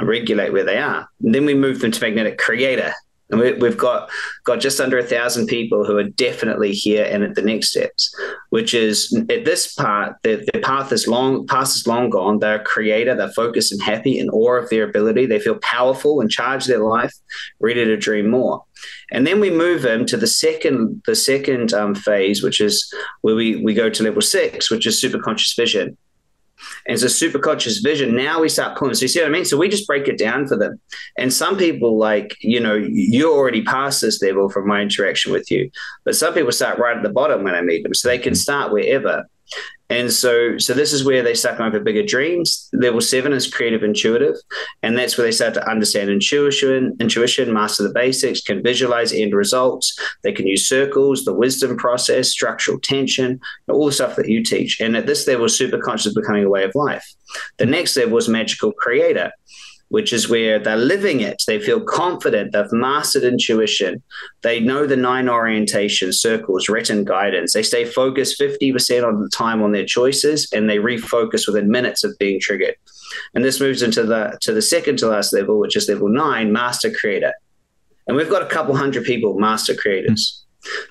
[0.00, 1.08] regulate where they are.
[1.22, 2.92] And then we move them to magnetic creator.
[3.30, 4.10] And we, have got
[4.44, 8.14] got just under a thousand people who are definitely here and at the next steps,
[8.50, 12.38] which is at this part, their, their path is long, past is long gone.
[12.38, 15.24] They're creator, they're focused and happy in awe of their ability.
[15.24, 17.14] They feel powerful and charge their life,
[17.60, 18.62] ready to dream more.
[19.10, 23.34] And then we move them to the second the second um, phase, which is where
[23.34, 25.96] we we go to level six, which is super conscious vision.
[26.86, 28.14] And it's a super conscious vision.
[28.14, 28.94] Now we start pulling.
[28.94, 29.44] So you see what I mean?
[29.44, 30.80] So we just break it down for them.
[31.18, 35.50] And some people, like, you know, you're already past this level from my interaction with
[35.50, 35.70] you.
[36.04, 37.94] But some people start right at the bottom when I meet them.
[37.94, 39.24] So they can start wherever.
[39.94, 42.68] And so, so this is where they start going for bigger dreams.
[42.72, 44.34] Level seven is creative intuitive,
[44.82, 49.34] and that's where they start to understand intuition, intuition, master the basics, can visualize end
[49.34, 49.96] results.
[50.24, 54.80] They can use circles, the wisdom process, structural tension, all the stuff that you teach.
[54.80, 57.06] And at this level, super conscious becoming a way of life.
[57.58, 59.30] The next level is magical creator
[59.94, 61.44] which is where they're living it.
[61.46, 62.50] They feel confident.
[62.50, 64.02] They've mastered intuition.
[64.42, 67.52] They know the nine orientation circles, written guidance.
[67.52, 72.02] They stay focused 50% of the time on their choices and they refocus within minutes
[72.02, 72.74] of being triggered.
[73.34, 76.52] And this moves into the to the second to last level, which is level nine,
[76.52, 77.32] master creator.
[78.08, 80.44] And we've got a couple hundred people, master creators.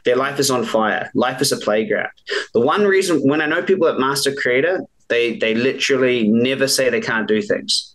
[0.06, 1.12] Their life is on fire.
[1.14, 2.16] Life is a playground.
[2.54, 6.90] The one reason when I know people at master creator, they they literally never say
[6.90, 7.93] they can't do things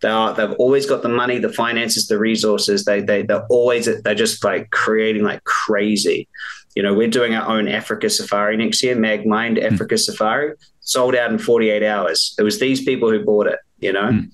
[0.00, 2.84] they are they've always got the money, the finances, the resources.
[2.84, 6.28] They they they're always they're just like creating like crazy.
[6.74, 9.64] You know, we're doing our own Africa Safari next year, Mag Mind hmm.
[9.64, 9.98] Africa mm.
[9.98, 12.36] Safari, sold out in 48 hours.
[12.38, 14.10] It was these people who bought it, you know.
[14.10, 14.30] Mm.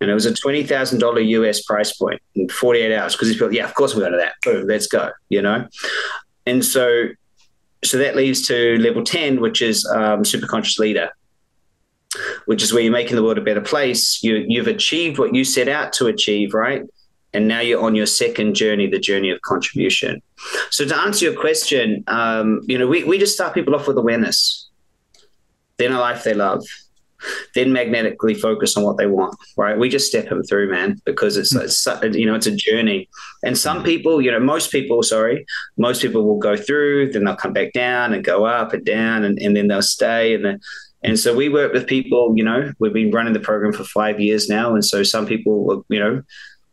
[0.00, 3.64] And it was a $20,000 US price point in 48 hours because these people, yeah,
[3.64, 4.34] of course we're going to that.
[4.42, 5.68] Boom, let's go, you know.
[6.46, 7.08] And so
[7.84, 11.10] so that leads to level 10, which is um, super conscious leader
[12.46, 14.22] which is where you're making the world a better place.
[14.22, 16.82] You you've achieved what you set out to achieve, right?
[17.32, 20.22] And now you're on your second journey, the journey of contribution.
[20.70, 23.98] So to answer your question, um, you know, we, we just start people off with
[23.98, 24.68] awareness,
[25.78, 26.64] then a life they love,
[27.56, 29.76] then magnetically focus on what they want, right?
[29.76, 33.08] We just step them through, man, because it's, it's you know, it's a journey.
[33.42, 35.44] And some people, you know, most people, sorry,
[35.76, 39.24] most people will go through, then they'll come back down and go up and down,
[39.24, 40.34] and, and then they'll stay.
[40.34, 40.60] And then
[41.04, 44.18] and so we work with people, you know, we've been running the program for five
[44.18, 44.74] years now.
[44.74, 46.22] And so some people, you know,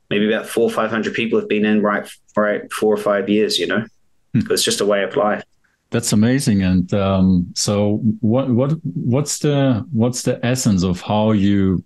[0.10, 3.60] maybe about four or 500 people have been in right, right four or five years,
[3.60, 3.86] you know,
[4.34, 4.40] hmm.
[4.50, 5.44] it's just a way of life.
[5.90, 6.64] That's amazing.
[6.64, 11.84] And um, so what, what, what's the, what's the essence of how you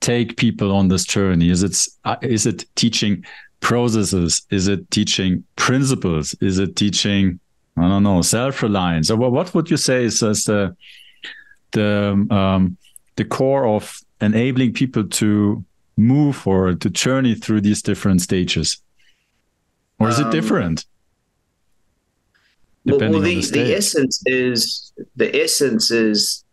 [0.00, 1.50] take people on this journey?
[1.50, 3.22] Is it, uh, it teaching
[3.60, 4.46] processes?
[4.50, 6.34] Is it teaching principles?
[6.40, 7.38] Is it teaching,
[7.76, 9.10] I don't know, self-reliance?
[9.10, 10.74] Or what would you say is, is the,
[11.76, 12.76] the um,
[13.16, 15.64] the core of enabling people to
[15.96, 18.78] move or to journey through these different stages.
[19.98, 20.84] Or is um, it different?
[22.84, 26.44] well, well the, the, the, essence is the essence is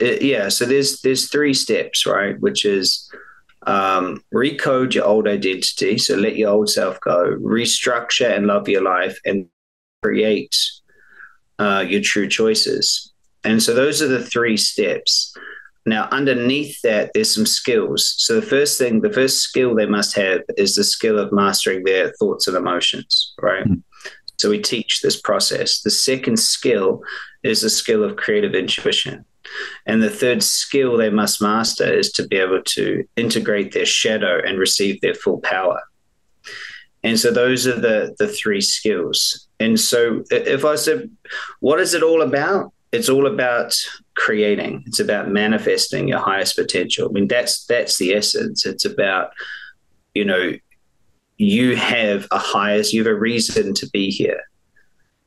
[0.00, 2.38] it, yeah so there's there's three steps right?
[2.40, 3.10] Which is
[3.66, 8.82] um, recode your old identity so let your old self go restructure and love your
[8.82, 9.46] life and
[10.02, 10.56] create
[11.58, 13.12] uh, your true choices
[13.46, 15.34] and so those are the three steps.
[15.86, 18.14] Now, underneath that, there's some skills.
[18.18, 21.84] So the first thing, the first skill they must have is the skill of mastering
[21.84, 23.64] their thoughts and emotions, right?
[23.64, 23.82] Mm.
[24.36, 25.80] So we teach this process.
[25.82, 27.02] The second skill
[27.44, 29.24] is the skill of creative intuition.
[29.86, 34.40] And the third skill they must master is to be able to integrate their shadow
[34.44, 35.80] and receive their full power.
[37.04, 39.46] And so those are the the three skills.
[39.60, 41.08] And so if I said,
[41.60, 42.72] what is it all about?
[42.96, 43.76] It's all about
[44.14, 44.82] creating.
[44.86, 47.08] It's about manifesting your highest potential.
[47.08, 48.64] I mean, that's that's the essence.
[48.64, 49.30] It's about,
[50.14, 50.52] you know,
[51.36, 54.40] you have a highest, you have a reason to be here.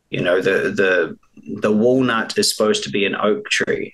[0.10, 1.18] You know, the the
[1.62, 3.94] the walnut is supposed to be an oak tree.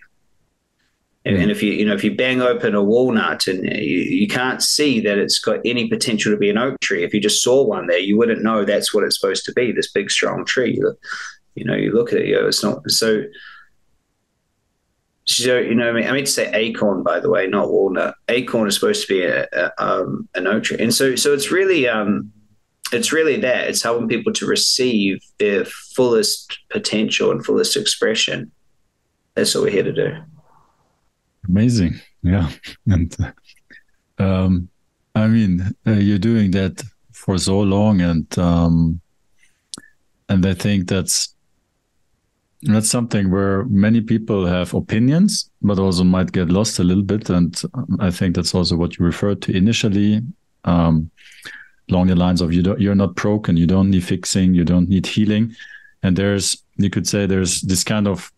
[1.26, 4.28] And, and if you you know if you bang open a walnut and you, you
[4.28, 7.44] can't see that it's got any potential to be an oak tree, if you just
[7.44, 9.72] saw one there, you wouldn't know that's what it's supposed to be.
[9.72, 10.76] This big strong tree.
[10.78, 10.96] You,
[11.56, 13.24] you know, you look at it, you know, it's not so
[15.26, 18.16] so you know, I mean, I mean to say acorn, by the way, not walnut.
[18.30, 21.52] Acorn is supposed to be a, a um, an oak tree, and so so it's
[21.52, 22.32] really um,
[22.94, 28.52] it's really that it's helping people to receive their fullest potential and fullest expression.
[29.34, 30.16] That's what we're here to do.
[31.50, 32.52] Amazing, yeah,
[32.88, 33.16] and
[34.20, 34.70] um,
[35.16, 36.84] I mean, uh, you're doing that
[37.14, 39.02] for so long, and um,
[40.30, 41.35] and I think that's
[42.62, 47.30] that's something where many people have opinions, but also might get lost a little bit.
[47.30, 47.62] And
[48.00, 50.22] I think that's also what you referred to initially,
[50.64, 51.12] um,
[51.90, 54.90] along the lines of you don't, you're not broken, you don't need fixing, you don't
[54.90, 55.56] need healing.
[56.02, 58.32] And there's, you could say, there's this kind of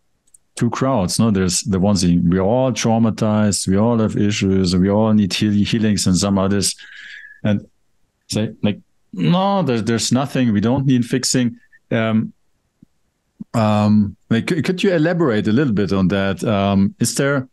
[0.55, 1.19] two crowds.
[1.19, 5.33] No, there's the ones in, we're all traumatized, we all have issues, we all need
[5.33, 6.75] heal- healings, and some others,
[7.43, 7.65] and
[8.27, 8.79] say like,
[9.13, 11.57] no, there's there's nothing, we don't need fixing.
[11.91, 12.33] Um,
[13.57, 16.43] um, could you elaborate a little bit on that?
[16.43, 17.47] Um, is there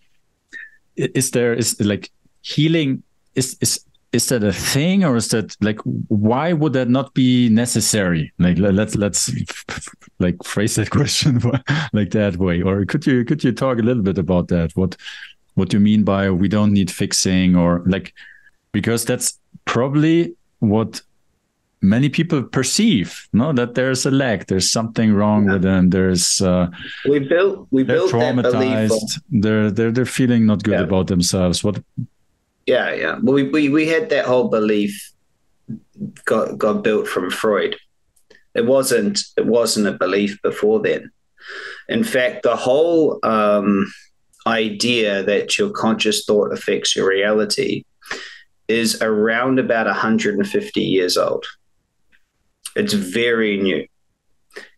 [0.96, 2.10] is there is like
[2.42, 3.02] healing
[3.34, 7.48] is is is that a thing or is that like why would that not be
[7.48, 8.32] necessary?
[8.38, 9.32] Like let's let's
[10.18, 11.40] like phrase that question
[11.92, 12.62] like that way.
[12.62, 14.72] Or could you could you talk a little bit about that?
[14.76, 14.96] What
[15.54, 18.12] what you mean by we don't need fixing or like
[18.72, 21.00] because that's probably what
[21.84, 25.52] many people perceive no that there's a lack there's something wrong yeah.
[25.52, 26.66] with them there's uh
[27.08, 30.82] we built we built traumatized they're they're they're feeling not good yeah.
[30.82, 31.62] about themselves.
[31.64, 31.82] What
[32.66, 33.18] yeah yeah.
[33.22, 35.12] Well we, we we had that whole belief
[36.24, 37.76] got got built from freud.
[38.54, 41.10] It wasn't it wasn't a belief before then.
[41.88, 43.92] In fact the whole um
[44.46, 47.84] idea that your conscious thought affects your reality
[48.68, 51.44] is around about 150 years old
[52.76, 53.86] it's very new.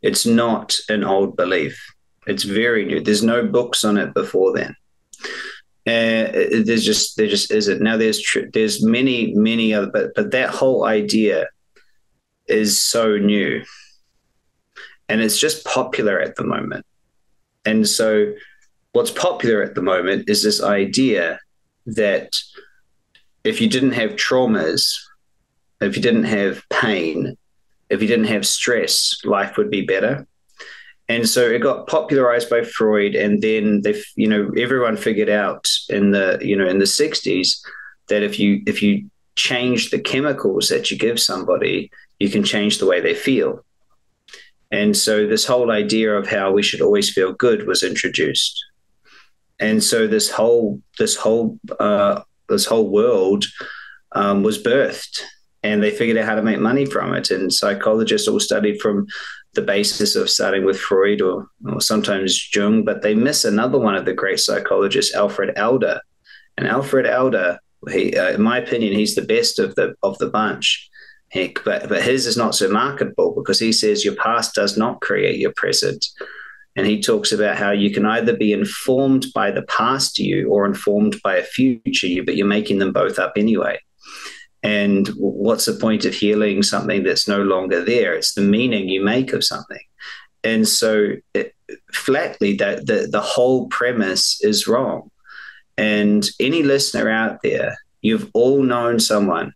[0.03, 1.79] It's not an old belief.
[2.27, 3.01] It's very new.
[3.01, 4.75] There's no books on it before then.
[5.87, 6.33] Uh,
[6.65, 7.81] there's just there just isn't.
[7.81, 11.47] Now there's tr- there's many many other but but that whole idea
[12.49, 13.63] is so new,
[15.09, 16.85] and it's just popular at the moment.
[17.65, 18.33] And so,
[18.93, 21.39] what's popular at the moment is this idea
[21.87, 22.37] that
[23.45, 24.93] if you didn't have traumas,
[25.81, 27.37] if you didn't have pain,
[27.91, 30.27] if you didn't have stress, life would be better.
[31.09, 35.69] And so it got popularized by Freud, and then they, you know, everyone figured out
[35.89, 37.61] in the, you know, in the '60s
[38.09, 42.79] that if you if you change the chemicals that you give somebody, you can change
[42.79, 43.65] the way they feel.
[44.73, 48.65] And so this whole idea of how we should always feel good was introduced.
[49.61, 53.45] And so this whole this whole uh, this whole world
[54.13, 55.23] um, was birthed
[55.73, 57.31] and they figured out how to make money from it.
[57.31, 59.07] And psychologists all studied from
[59.55, 63.95] the basis of starting with Freud or, or sometimes Jung, but they miss another one
[63.95, 66.01] of the great psychologists, Alfred Adler.
[66.57, 67.59] And Alfred Adler,
[67.91, 70.89] he, uh, in my opinion, he's the best of the of the bunch.
[71.31, 75.01] Heck, but but his is not so marketable because he says your past does not
[75.01, 76.07] create your present.
[76.77, 80.67] And he talks about how you can either be informed by the past you or
[80.67, 83.81] informed by a future you, but you're making them both up anyway.
[84.63, 88.15] And what's the point of healing something that's no longer there?
[88.15, 89.83] It's the meaning you make of something.
[90.43, 91.55] And so, it,
[91.93, 95.11] flatly, that the, the whole premise is wrong.
[95.77, 99.53] And any listener out there, you've all known someone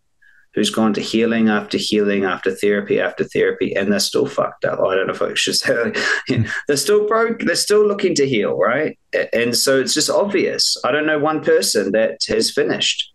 [0.53, 4.79] who's gone to healing after healing after therapy after therapy, and they're still fucked up.
[4.79, 5.93] I don't know if I should say
[6.27, 6.43] hmm.
[6.67, 7.39] they're still broke.
[7.39, 8.97] They're still looking to heal, right?
[9.33, 10.77] And so it's just obvious.
[10.83, 13.10] I don't know one person that has finished.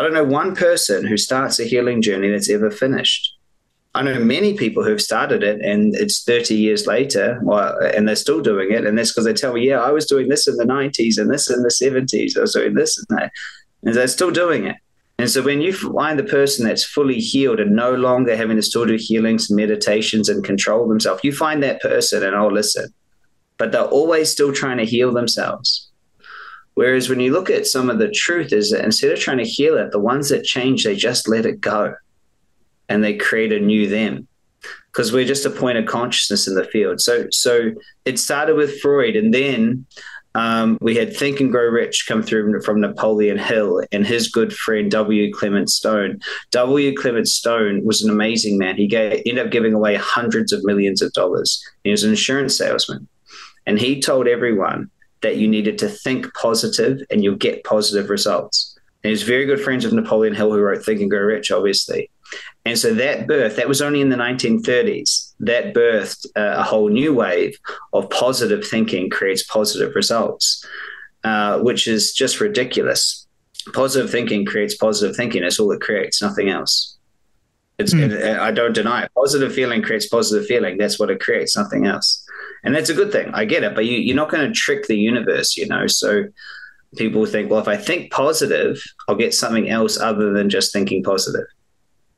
[0.00, 3.36] I don't know one person who starts a healing journey that's ever finished.
[3.94, 8.16] I know many people who've started it and it's 30 years later well, and they're
[8.16, 8.86] still doing it.
[8.86, 11.30] And that's because they tell me, yeah, I was doing this in the 90s and
[11.30, 12.34] this in the 70s.
[12.34, 13.30] I was doing this and that.
[13.82, 14.76] And they're still doing it.
[15.18, 18.62] And so when you find the person that's fully healed and no longer having to
[18.62, 22.88] still do healings, meditations, and control themselves, you find that person and oh, listen.
[23.58, 25.89] But they're always still trying to heal themselves.
[26.74, 29.44] Whereas when you look at some of the truth, is that instead of trying to
[29.44, 31.94] heal it, the ones that change, they just let it go
[32.88, 34.26] and they create a new them
[34.90, 37.00] because we're just a point of consciousness in the field.
[37.00, 37.72] So, so
[38.04, 39.86] it started with Freud, and then
[40.34, 44.52] um, we had Think and Grow Rich come through from Napoleon Hill and his good
[44.52, 45.32] friend W.
[45.32, 46.20] Clement Stone.
[46.50, 46.94] W.
[46.96, 48.76] Clement Stone was an amazing man.
[48.76, 51.62] He gave, ended up giving away hundreds of millions of dollars.
[51.84, 53.08] He was an insurance salesman,
[53.66, 54.90] and he told everyone
[55.22, 58.78] that you needed to think positive and you'll get positive results.
[59.02, 62.10] And he's very good friends with Napoleon Hill, who wrote Think and Grow Rich, obviously.
[62.64, 66.88] And so that birth, that was only in the 1930s, that birthed uh, a whole
[66.88, 67.58] new wave
[67.92, 70.64] of positive thinking creates positive results,
[71.24, 73.26] uh, which is just ridiculous.
[73.72, 75.42] Positive thinking creates positive thinking.
[75.42, 76.98] That's all it creates, nothing else.
[77.80, 78.38] It's, mm.
[78.38, 79.12] I don't deny it.
[79.14, 80.78] Positive feeling creates positive feeling.
[80.78, 82.24] That's what it creates, nothing else
[82.62, 83.30] and that's a good thing.
[83.32, 85.86] I get it, but you, you're not going to trick the universe, you know.
[85.86, 86.24] So
[86.96, 91.02] people think, well, if I think positive, I'll get something else other than just thinking
[91.02, 91.46] positive.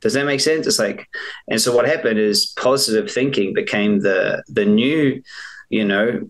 [0.01, 0.67] Does that make sense?
[0.67, 1.09] It's like,
[1.49, 5.23] and so what happened is positive thinking became the the new,
[5.69, 6.29] you know,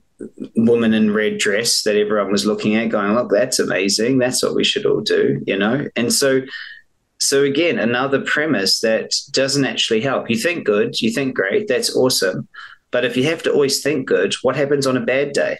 [0.56, 4.18] woman in red dress that everyone was looking at, going, look, that's amazing.
[4.18, 5.88] That's what we should all do, you know.
[5.96, 6.42] And so,
[7.22, 10.28] so again, another premise that doesn't actually help.
[10.28, 12.48] You think good, you think great, that's awesome,
[12.90, 15.58] but if you have to always think good, what happens on a bad day?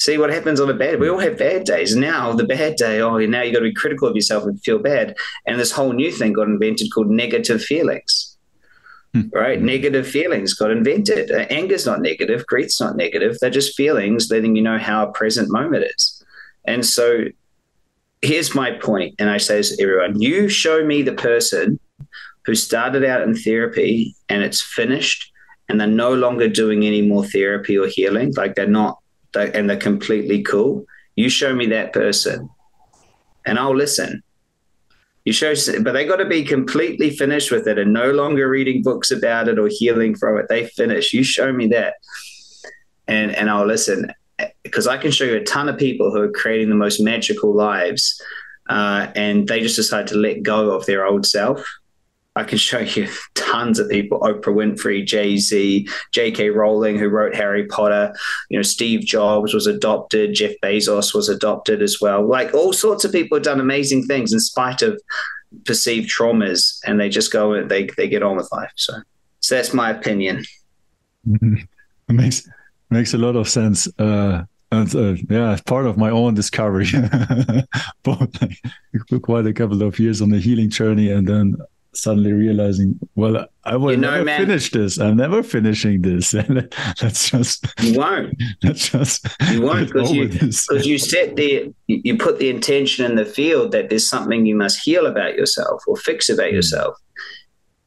[0.00, 0.92] See what happens on a bad.
[0.92, 0.96] Day?
[0.96, 1.96] We all have bad days.
[1.96, 3.00] Now the bad day.
[3.00, 5.16] Oh, now you got to be critical of yourself and feel bad.
[5.46, 8.36] And this whole new thing got invented called negative feelings.
[9.14, 9.28] Hmm.
[9.32, 9.62] Right?
[9.62, 11.30] Negative feelings got invented.
[11.30, 12.46] Uh, anger's not negative.
[12.46, 13.38] Grief's not negative.
[13.40, 16.22] They're just feelings letting you know how a present moment is.
[16.66, 17.24] And so
[18.24, 21.78] here's my point, and I say this to everyone: you show me the person
[22.44, 25.32] who started out in therapy and it's finished,
[25.68, 28.98] and they're no longer doing any more therapy or healing, like they're not,
[29.32, 30.84] they're, and they're completely cool.
[31.16, 32.48] You show me that person,
[33.46, 34.22] and I'll listen.
[35.24, 38.82] You show, but they got to be completely finished with it and no longer reading
[38.82, 40.46] books about it or healing from it.
[40.50, 41.14] They finish.
[41.14, 41.94] You show me that,
[43.08, 44.12] and and I'll listen
[44.62, 47.54] because I can show you a ton of people who are creating the most magical
[47.54, 48.20] lives,
[48.68, 51.64] uh, and they just decide to let go of their old self.
[52.36, 56.50] I can show you tons of people: Oprah Winfrey, Jay Z, J.K.
[56.50, 58.14] Rowling, who wrote Harry Potter.
[58.48, 60.34] You know, Steve Jobs was adopted.
[60.34, 62.26] Jeff Bezos was adopted as well.
[62.26, 65.00] Like all sorts of people have done amazing things in spite of
[65.64, 68.72] perceived traumas, and they just go and they they get on with life.
[68.76, 68.94] So,
[69.40, 70.44] so that's my opinion.
[71.26, 72.16] Mm-hmm.
[72.16, 72.46] Makes
[72.90, 73.88] makes a lot of sense.
[73.98, 76.86] Uh, and uh, yeah, part of my own discovery.
[78.02, 81.56] but like, quite a couple of years on the healing journey, and then
[81.96, 84.98] suddenly realizing, well, I will you know, never man, finish this.
[84.98, 86.34] I'm never finishing this.
[86.34, 86.72] And
[87.02, 88.34] let's just you won't.
[88.62, 93.16] Let's just you won't because you because you set the you put the intention in
[93.16, 96.54] the field that there's something you must heal about yourself or fix about mm.
[96.54, 96.96] yourself.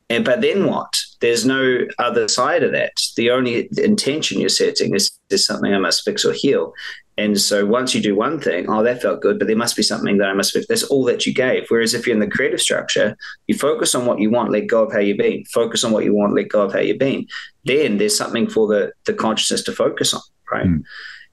[0.10, 1.02] And but then what?
[1.20, 2.94] There's no other side of that.
[3.18, 6.74] The only intention you're setting is there's something I must fix or heal.
[7.18, 9.82] And so once you do one thing, oh, that felt good, but there must be
[9.82, 10.68] something that I must fix.
[10.68, 11.66] That's all that you gave.
[11.68, 14.84] Whereas if you're in the creative structure, you focus on what you want, let go
[14.84, 15.44] of how you've been.
[15.46, 17.26] Focus on what you want, let go of how you've been.
[17.66, 20.68] Then there's something for the the consciousness to focus on, right?
[20.68, 20.84] Mm.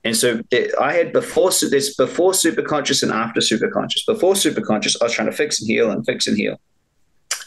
[0.05, 0.41] And so
[0.81, 4.05] I had before this before super conscious and after super conscious.
[4.05, 6.59] Before super conscious, I was trying to fix and heal and fix and heal.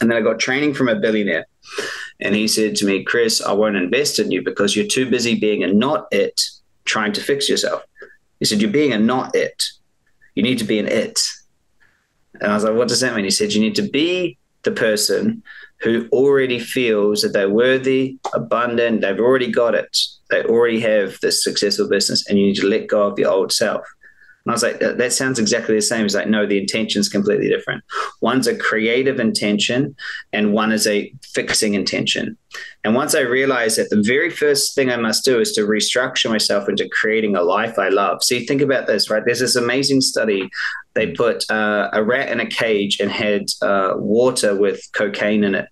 [0.00, 1.46] And then I got training from a billionaire.
[2.20, 5.34] And he said to me, Chris, I won't invest in you because you're too busy
[5.34, 6.40] being a not it
[6.84, 7.82] trying to fix yourself.
[8.38, 9.62] He said, You're being a not it.
[10.34, 11.20] You need to be an it.
[12.40, 13.24] And I was like, What does that mean?
[13.24, 15.42] He said, You need to be the person
[15.80, 19.96] who already feels that they're worthy, abundant, they've already got it.
[20.30, 23.52] They already have this successful business, and you need to let go of the old
[23.52, 23.86] self.
[24.48, 26.04] And I was like, that sounds exactly the same.
[26.04, 27.84] He's like, no, the intention is completely different.
[28.22, 29.94] One's a creative intention
[30.32, 32.34] and one is a fixing intention.
[32.82, 36.30] And once I realized that the very first thing I must do is to restructure
[36.30, 38.24] myself into creating a life I love.
[38.24, 39.22] See, think about this, right?
[39.22, 40.48] There's this amazing study.
[40.94, 45.56] They put uh, a rat in a cage and had uh, water with cocaine in
[45.56, 45.68] it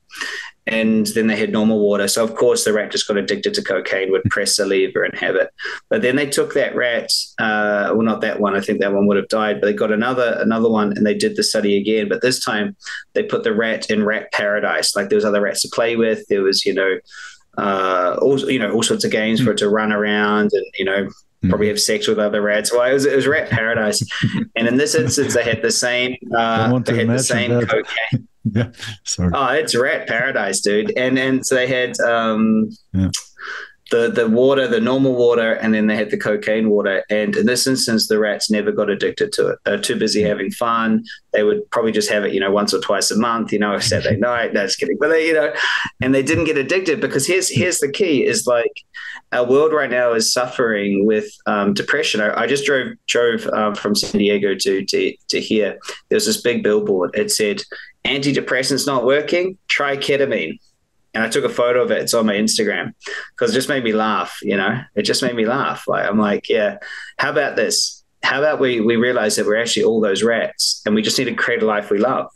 [0.66, 2.08] and then they had normal water.
[2.08, 5.16] So of course the rat just got addicted to cocaine, would press a lever and
[5.18, 5.50] have it.
[5.88, 9.06] But then they took that rat, uh, well not that one, I think that one
[9.06, 12.08] would have died, but they got another another one and they did the study again.
[12.08, 12.76] But this time
[13.14, 14.96] they put the rat in rat paradise.
[14.96, 16.26] Like there was other rats to play with.
[16.28, 16.98] There was, you know,
[17.58, 20.84] uh, all you know, all sorts of games for it to run around and, you
[20.84, 21.08] know,
[21.48, 22.72] probably have sex with other rats.
[22.72, 24.02] Well, it was, it was rat paradise.
[24.56, 27.68] and in this instance, they had the same, uh, they had the same that.
[27.68, 28.28] cocaine.
[28.54, 28.70] yeah.
[29.04, 29.30] Sorry.
[29.34, 30.96] Oh, it's rat paradise, dude.
[30.96, 33.10] And and so they had um yeah.
[33.90, 37.04] the the water, the normal water, and then they had the cocaine water.
[37.10, 39.58] And in this instance, the rats never got addicted to it.
[39.64, 41.04] They're too busy having fun.
[41.32, 43.74] They would probably just have it, you know, once or twice a month, you know,
[43.74, 44.52] a Saturday night.
[44.52, 44.96] No, just kidding.
[45.00, 45.52] But they, you know,
[46.00, 48.82] and they didn't get addicted because here's here's the key: is like
[49.32, 52.20] our world right now is suffering with um, depression.
[52.20, 55.78] I, I, just drove drove um, from San Diego to, to to here.
[56.08, 57.10] There was this big billboard.
[57.14, 57.62] It said
[58.06, 60.58] antidepressants not working, try ketamine.
[61.14, 62.02] And I took a photo of it.
[62.02, 62.92] It's on my Instagram
[63.30, 64.38] because it just made me laugh.
[64.42, 65.88] You know, it just made me laugh.
[65.88, 66.78] Like I'm like, yeah,
[67.18, 68.04] how about this?
[68.22, 71.24] How about we we realize that we're actually all those rats, and we just need
[71.26, 72.30] to create a life we love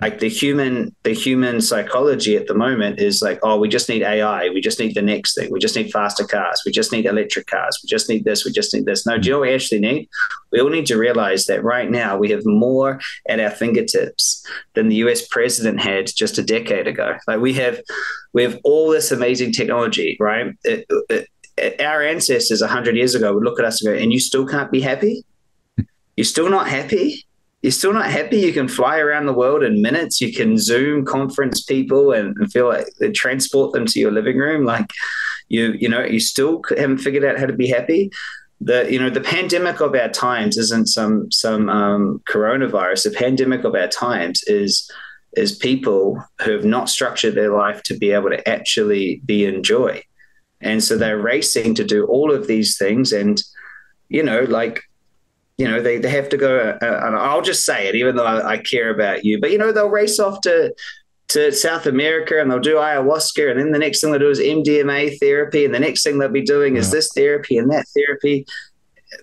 [0.00, 4.02] like the human the human psychology at the moment is like oh we just need
[4.02, 7.06] ai we just need the next thing we just need faster cars we just need
[7.06, 9.06] electric cars we just need this we just need this.
[9.06, 10.08] No do you know what we actually need?
[10.50, 14.88] We all need to realize that right now we have more at our fingertips than
[14.88, 17.16] the us president had just a decade ago.
[17.26, 17.80] Like we have
[18.32, 20.54] we have all this amazing technology right?
[20.64, 24.20] It, it, our ancestors 100 years ago would look at us and go and you
[24.20, 25.24] still can't be happy?
[26.16, 27.24] You're still not happy
[27.62, 28.38] you're still not happy.
[28.38, 30.20] You can fly around the world in minutes.
[30.20, 34.36] You can Zoom conference people and, and feel like they transport them to your living
[34.36, 34.64] room.
[34.64, 34.90] Like
[35.48, 38.10] you, you know, you still haven't figured out how to be happy.
[38.60, 43.04] The you know the pandemic of our times isn't some some um, coronavirus.
[43.04, 44.90] The pandemic of our times is
[45.36, 49.62] is people who have not structured their life to be able to actually be in
[49.62, 50.02] joy,
[50.60, 53.42] and so they're racing to do all of these things and
[54.08, 54.82] you know like
[55.58, 58.24] you know, they, they have to go, uh, and I'll just say it, even though
[58.24, 60.74] I, I, care about you, but you know, they'll race off to,
[61.28, 63.50] to South America and they'll do ayahuasca.
[63.50, 65.64] And then the next thing they'll do is MDMA therapy.
[65.64, 66.80] And the next thing they'll be doing yeah.
[66.80, 68.46] is this therapy and that therapy.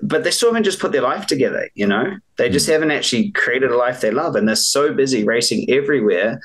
[0.02, 1.70] but they still haven't just put their life together.
[1.76, 2.74] You know, they just mm.
[2.74, 6.40] haven't actually created a life they love, and they're so busy racing everywhere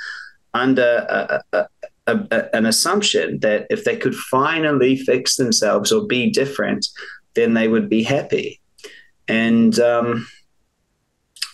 [0.52, 1.66] under a, a,
[2.06, 6.86] a, an assumption that if they could finally fix themselves or be different,
[7.34, 8.60] then they would be happy.
[9.28, 10.26] And um,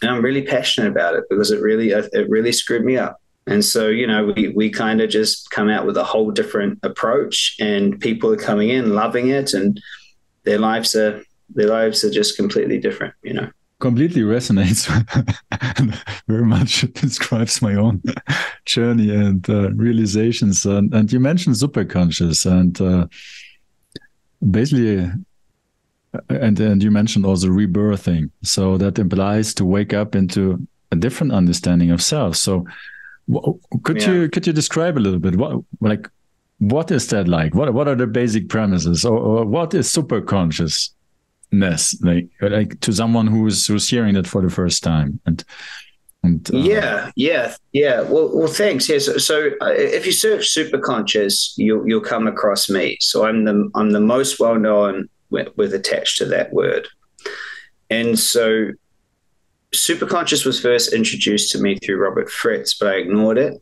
[0.02, 3.20] and I'm really passionate about it because it really it really screwed me up.
[3.46, 6.78] And so, you know, we, we kind of just come out with a whole different
[6.82, 9.80] approach and people are coming in loving it and
[10.44, 13.50] their lives are their lives are just completely different, you know.
[13.80, 14.86] Completely resonates
[16.28, 18.02] very much describes my own
[18.66, 20.64] journey and uh, realizations.
[20.64, 23.06] And, and you mentioned superconscious and uh,
[24.48, 25.10] basically
[26.28, 31.32] and and you mentioned also rebirthing so that implies to wake up into a different
[31.32, 32.66] understanding of self so
[33.84, 34.10] could yeah.
[34.10, 36.08] you could you describe a little bit what like
[36.58, 40.20] what is that like what what are the basic premises or, or what is super
[40.20, 45.44] consciousness like like to someone who's who's hearing it for the first time and
[46.22, 48.02] and, uh, yeah, yeah, yeah.
[48.02, 48.90] Well, well, thanks.
[48.90, 49.08] Yes.
[49.08, 52.98] Yeah, so, so uh, if you search super conscious, you'll you'll come across me.
[53.00, 56.88] So I'm the I'm the most well known with, attached to that word.
[57.88, 58.70] And so
[59.74, 63.60] superconscious was first introduced to me through Robert Fritz, but I ignored it.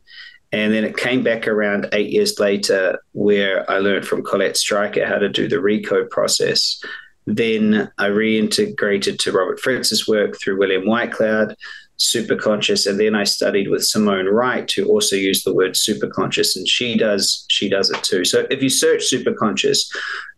[0.51, 5.05] And then it came back around eight years later, where I learned from Colette Stryker
[5.05, 6.81] how to do the recode process.
[7.27, 11.53] Then I reintegrated to Robert Fritz's work through William Whitecloud,
[11.99, 16.67] superconscious, and then I studied with Simone Wright, who also used the word superconscious, and
[16.67, 18.23] she does she does it too.
[18.23, 19.79] So if you search superconscious,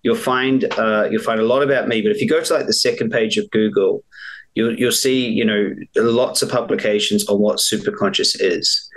[0.04, 2.02] you'll find uh, you'll find a lot about me.
[2.02, 4.04] But if you go to like the second page of Google,
[4.56, 8.90] you'll you'll see you know lots of publications on what superconscious is.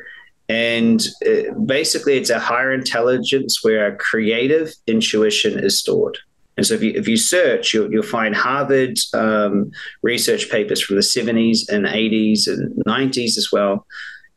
[0.49, 6.19] And uh, basically, it's a higher intelligence where our creative intuition is stored.
[6.57, 10.97] And so, if you, if you search, you'll, you'll find Harvard um, research papers from
[10.97, 13.87] the 70s and 80s and 90s as well.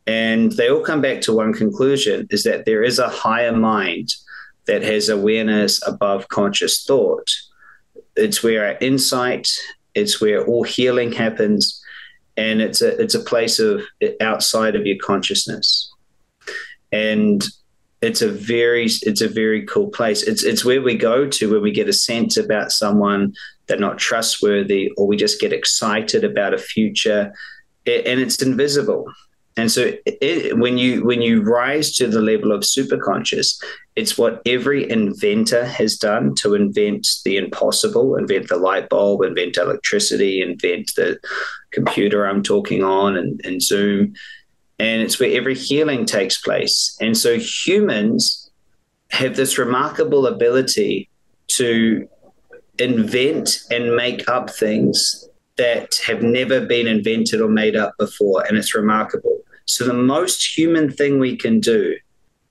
[0.08, 4.14] And they all come back to one conclusion is that there is a higher mind
[4.66, 7.30] that has awareness above conscious thought.
[8.16, 9.50] It's where our insight,
[9.94, 11.82] it's where all healing happens,
[12.36, 13.82] and it's a it's a place of
[14.22, 15.92] outside of your consciousness.
[16.92, 17.44] And
[18.02, 20.24] it's a very it's a very cool place.
[20.24, 23.34] It's it's where we go to when we get a sense about someone
[23.68, 27.34] they're not trustworthy, or we just get excited about a future,
[27.86, 29.06] and it's invisible.
[29.58, 33.60] And so, it, when you when you rise to the level of superconscious,
[33.96, 39.58] it's what every inventor has done to invent the impossible, invent the light bulb, invent
[39.58, 41.20] electricity, invent the
[41.72, 44.14] computer I'm talking on, and, and Zoom.
[44.80, 46.96] And it's where every healing takes place.
[47.02, 48.50] And so, humans
[49.12, 51.10] have this remarkable ability
[51.48, 52.08] to
[52.78, 58.46] invent and make up things that have never been invented or made up before.
[58.46, 59.40] And it's remarkable.
[59.66, 61.96] So, the most human thing we can do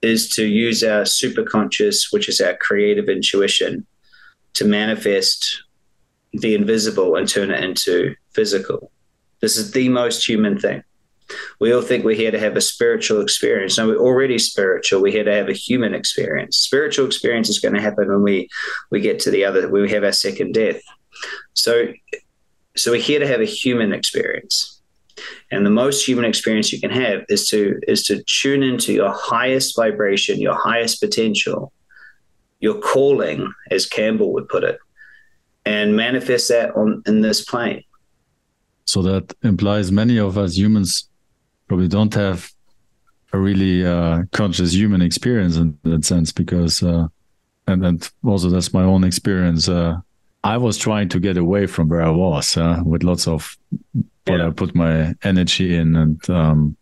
[0.02, 3.86] is to use our superconscious, which is our creative intuition,
[4.54, 5.62] to manifest
[6.32, 8.90] the invisible and turn it into physical.
[9.40, 10.82] This is the most human thing.
[11.60, 13.78] We all think we're here to have a spiritual experience.
[13.78, 15.02] No, we're already spiritual.
[15.02, 16.56] We're here to have a human experience.
[16.56, 18.48] Spiritual experience is going to happen when we
[18.90, 20.80] we get to the other, when we have our second death.
[21.54, 21.92] So,
[22.76, 24.80] so we're here to have a human experience.
[25.50, 29.12] And the most human experience you can have is to is to tune into your
[29.12, 31.72] highest vibration, your highest potential,
[32.60, 34.78] your calling, as Campbell would put it,
[35.64, 37.82] and manifest that on in this plane.
[38.84, 41.08] So that implies many of us humans
[41.68, 42.50] probably don't have
[43.32, 47.08] a really uh, conscious human experience in that sense because uh,
[47.66, 49.96] and and also that's my own experience uh,
[50.44, 53.56] I was trying to get away from where I was uh, with lots of
[54.26, 54.46] what yeah.
[54.46, 56.76] I put my energy in and um,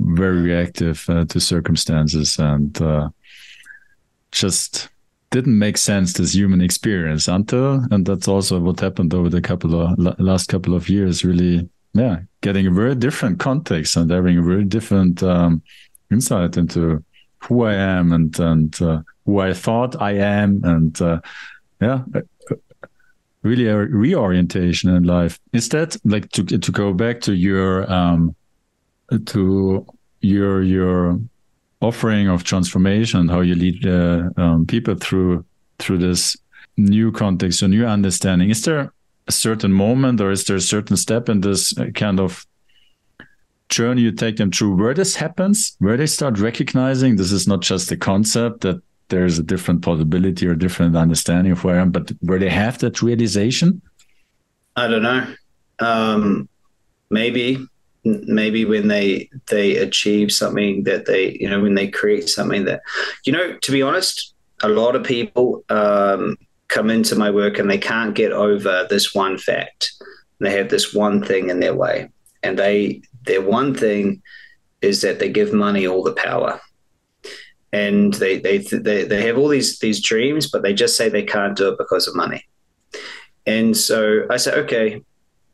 [0.00, 3.08] very reactive uh, to circumstances and uh,
[4.32, 4.88] just
[5.30, 9.78] didn't make sense this human experience until and that's also what happened over the couple
[9.78, 11.68] of last couple of years really
[11.98, 15.62] yeah getting a very different context and having a very different um,
[16.10, 17.02] insight into
[17.38, 21.20] who I am and and uh, who I thought I am and uh,
[21.80, 22.02] yeah
[23.46, 25.38] really a reorientation in life.
[25.52, 28.34] Instead, like to to go back to your um
[29.26, 29.86] to
[30.20, 31.18] your your
[31.80, 35.44] offering of transformation, how you lead uh, um, people through
[35.78, 36.36] through this
[36.76, 38.50] new context, a new understanding?
[38.50, 38.92] Is there
[39.28, 42.46] a certain moment, or is there a certain step in this uh, kind of
[43.68, 47.62] journey you take them through where this happens, where they start recognizing this is not
[47.62, 51.90] just a concept that there's a different possibility or different understanding of where I am,
[51.90, 53.80] but where they have that realization?
[54.76, 55.34] I don't know.
[55.78, 56.48] Um,
[57.10, 57.58] maybe,
[58.04, 62.82] maybe when they they achieve something that they, you know, when they create something that,
[63.24, 66.36] you know, to be honest, a lot of people um,
[66.68, 69.92] come into my work and they can't get over this one fact.
[70.40, 72.10] They have this one thing in their way,
[72.42, 74.22] and they their one thing
[74.82, 76.60] is that they give money all the power.
[77.72, 81.22] And they they they, they have all these these dreams but they just say they
[81.22, 82.44] can't do it because of money.
[83.46, 85.02] And so i said okay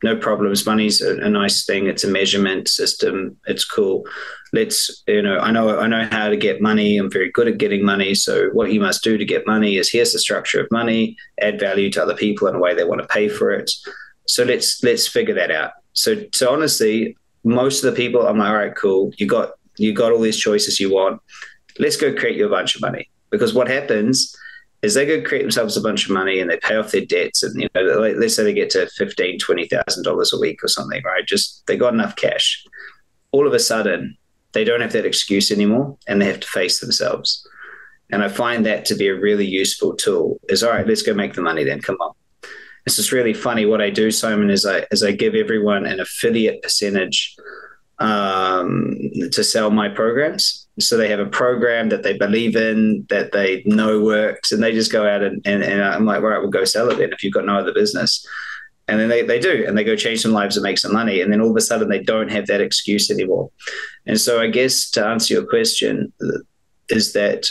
[0.03, 4.05] no problems money's a, a nice thing it's a measurement system it's cool.
[4.51, 7.57] Let's you know i know i know how to get money i'm very good at
[7.57, 10.67] getting money so what you must do to get money is here's the structure of
[10.71, 13.71] money add value to other people in a way they want to pay for it.
[14.27, 15.71] So let's let's figure that out.
[15.93, 19.93] So so honestly most of the people i'm like all right cool you got you
[19.93, 21.21] got all these choices you want.
[21.79, 23.09] Let's go create you a bunch of money.
[23.31, 24.35] Because what happens
[24.83, 27.41] is they go create themselves a bunch of money and they pay off their debts
[27.41, 30.67] and you know let's say they get to fifteen twenty thousand dollars a week or
[30.67, 31.25] something right?
[31.25, 32.63] Just they got enough cash.
[33.31, 34.15] All of a sudden
[34.51, 37.47] they don't have that excuse anymore and they have to face themselves.
[38.11, 41.13] And i find that to be a really useful tool is all right let's go
[41.13, 41.81] make the money then.
[41.81, 42.13] Come on.
[42.85, 43.65] It's just really funny.
[43.65, 47.35] What i do simon is i is i give everyone an affiliate percentage
[47.99, 48.97] um,
[49.31, 50.62] to sell my programs.
[50.79, 54.71] So they have a program that they believe in, that they know works, and they
[54.71, 57.13] just go out and, and, and I'm like, all right, we'll go sell it then
[57.13, 58.25] if you've got no other business.
[58.87, 61.21] And then they, they do, and they go change some lives and make some money.
[61.21, 63.49] And then all of a sudden, they don't have that excuse anymore.
[64.05, 66.11] And so, I guess to answer your question,
[66.89, 67.47] is that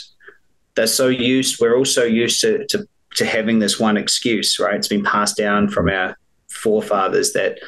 [0.74, 4.74] they're so used, we're also used to, to, to having this one excuse, right?
[4.74, 6.16] It's been passed down from our
[6.50, 7.58] forefathers that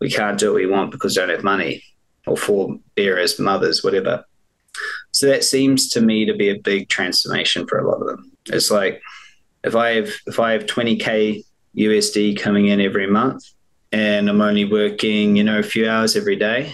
[0.00, 1.82] we can't do what we want because we don't have money
[2.26, 4.24] or for bearers, mothers, whatever.
[5.12, 8.32] So that seems to me to be a big transformation for a lot of them.
[8.46, 9.00] It's like
[9.64, 11.44] if I have if I have 20k
[11.76, 13.44] USD coming in every month
[13.92, 16.72] and I'm only working, you know, a few hours every day,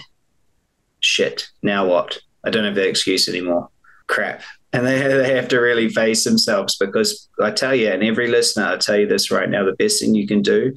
[0.99, 1.49] shit.
[1.61, 2.17] Now what?
[2.43, 3.69] I don't have that excuse anymore.
[4.07, 4.41] Crap.
[4.71, 8.65] And they, they have to really face themselves because I tell you, and every listener,
[8.65, 10.73] I tell you this right now, the best thing you can do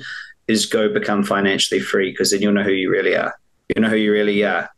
[0.48, 3.32] is go become financially free because then you'll know who you really are
[3.74, 4.68] you know who you really are.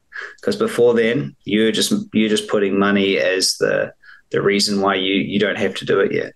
[0.41, 3.93] Because before then, you're just you're just putting money as the
[4.31, 6.33] the reason why you you don't have to do it yet.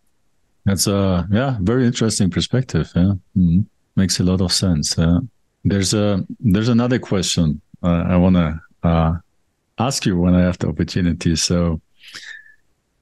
[0.65, 2.91] That's a yeah, very interesting perspective.
[2.95, 3.61] Yeah, mm-hmm.
[3.97, 4.99] makes a lot of sense.
[4.99, 5.21] Uh,
[5.65, 9.15] there's a there's another question uh, I want to uh,
[9.79, 11.37] ask you when I have the opportunity.
[11.37, 11.81] So,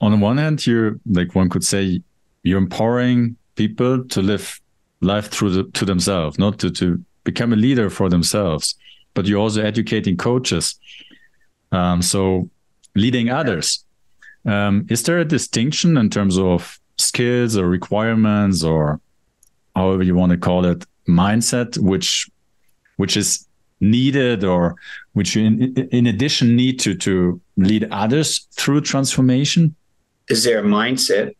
[0.01, 2.03] on the one hand, you're like one could say
[2.43, 4.61] you're empowering people to live
[5.01, 8.76] life through the, to themselves, not to to become a leader for themselves
[9.17, 10.79] but you're also educating coaches.
[11.73, 12.49] Um, so
[12.95, 13.85] leading others.
[14.45, 19.01] Um, is there a distinction in terms of skills or requirements or
[19.75, 22.31] however you want to call it mindset, which
[22.97, 23.47] which is
[23.81, 24.77] needed or
[25.14, 29.75] which you in, in addition need to to lead others through transformation?
[30.29, 31.35] Is there a mindset?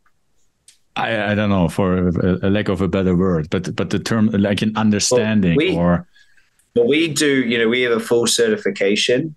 [0.97, 3.99] I, I don't know for a, a lack of a better word, but but the
[3.99, 6.09] term like an understanding well, we, or
[6.77, 9.35] but we do, you know, we have a full certification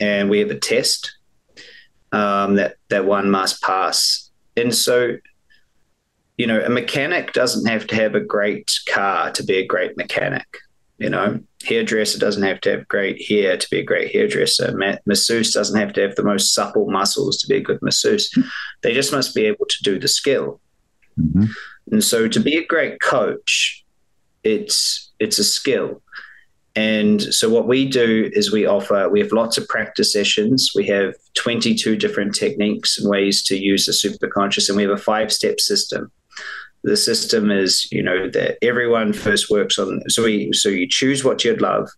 [0.00, 1.16] and we have a test
[2.10, 4.28] um, that that one must pass.
[4.56, 5.16] And so,
[6.36, 9.96] you know, a mechanic doesn't have to have a great car to be a great
[9.96, 10.48] mechanic.
[10.98, 14.76] You know, hairdresser doesn't have to have great hair to be a great hairdresser.
[14.76, 18.36] Ma- masseuse doesn't have to have the most supple muscles to be a good masseuse.
[18.82, 20.60] They just must be able to do the skill.
[21.16, 21.44] Mm-hmm.
[21.92, 23.84] And so, to be a great coach,
[24.42, 26.02] it's it's a skill.
[26.80, 30.70] And so what we do is we offer, we have lots of practice sessions.
[30.74, 34.96] We have 22 different techniques and ways to use the superconscious, and we have a
[34.96, 36.10] five step system.
[36.82, 40.00] The system is, you know, that everyone first works on.
[40.08, 41.90] So we, so you choose what you'd love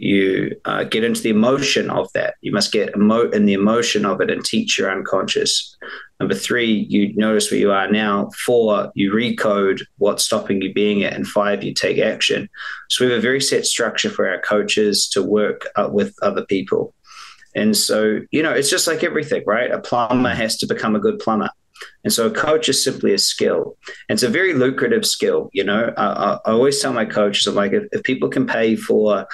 [0.00, 2.36] you uh, get into the emotion of that.
[2.40, 5.76] You must get emo- in the emotion of it and teach your unconscious.
[6.18, 8.30] Number three, you notice where you are now.
[8.46, 11.12] Four, you recode what's stopping you being it.
[11.12, 12.48] And five, you take action.
[12.88, 16.94] So we have a very set structure for our coaches to work with other people.
[17.54, 19.70] And so, you know, it's just like everything, right?
[19.70, 21.50] A plumber has to become a good plumber.
[22.04, 23.76] And so a coach is simply a skill.
[24.08, 25.50] And it's a very lucrative skill.
[25.52, 28.76] You know, I, I always tell my coaches, I'm like, if, if people can pay
[28.76, 29.26] for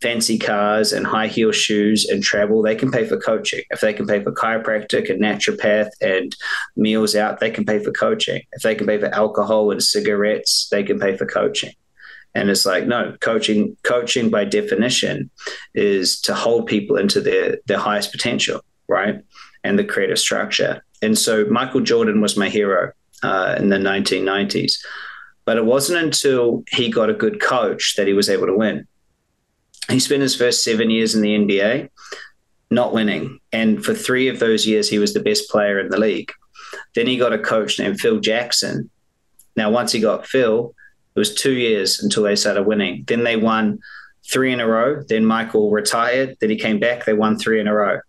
[0.00, 3.62] fancy cars and high heel shoes and travel, they can pay for coaching.
[3.70, 6.34] If they can pay for chiropractic and naturopath and
[6.76, 8.42] meals out, they can pay for coaching.
[8.52, 11.72] If they can pay for alcohol and cigarettes, they can pay for coaching.
[12.34, 15.30] And it's like, no, coaching, coaching by definition
[15.74, 19.20] is to hold people into their, their highest potential, right?
[19.64, 20.82] And the creative structure.
[21.02, 22.92] And so Michael Jordan was my hero
[23.22, 24.78] uh, in the 1990s
[25.44, 28.86] But it wasn't until he got a good coach that he was able to win.
[29.88, 31.88] He spent his first seven years in the NBA
[32.70, 33.40] not winning.
[33.52, 36.32] And for three of those years, he was the best player in the league.
[36.94, 38.90] Then he got a coach named Phil Jackson.
[39.56, 40.74] Now, once he got Phil,
[41.14, 43.04] it was two years until they started winning.
[43.06, 43.80] Then they won
[44.30, 45.02] three in a row.
[45.08, 46.36] Then Michael retired.
[46.40, 47.04] Then he came back.
[47.04, 48.00] They won three in a row.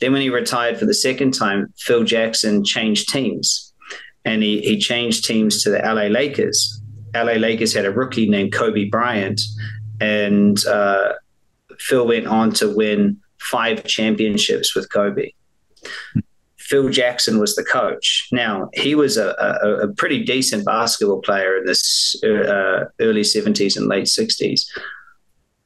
[0.00, 3.72] Then when he retired for the second time, Phil Jackson changed teams
[4.24, 6.80] and he, he changed teams to the LA Lakers.
[7.14, 9.40] LA Lakers had a rookie named Kobe Bryant,
[10.02, 11.12] and uh,
[11.78, 15.30] Phil went on to win five championships with Kobe.
[16.58, 18.28] Phil Jackson was the coach.
[18.32, 23.76] Now he was a, a, a pretty decent basketball player in this uh, early seventies
[23.76, 24.70] and late sixties.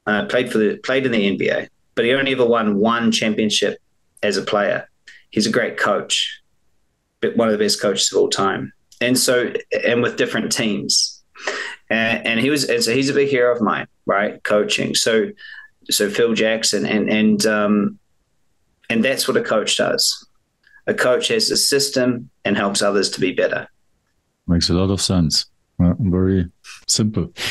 [0.05, 3.79] Uh, played for the played in the NBA, but he only ever won one championship
[4.21, 4.87] as a player.
[5.31, 6.41] He's a great coach,
[7.21, 8.71] but one of the best coaches of all time.
[9.01, 9.51] And so,
[9.85, 11.23] and with different teams,
[11.89, 14.43] and, and he was, and so he's a big hero of mine, right?
[14.43, 14.95] Coaching.
[14.95, 15.31] So,
[15.89, 17.99] so Phil Jackson, and and um,
[18.89, 20.27] and that's what a coach does.
[20.87, 23.67] A coach has a system and helps others to be better.
[24.47, 25.45] Makes a lot of sense.
[25.79, 26.49] Very
[26.87, 27.33] simple.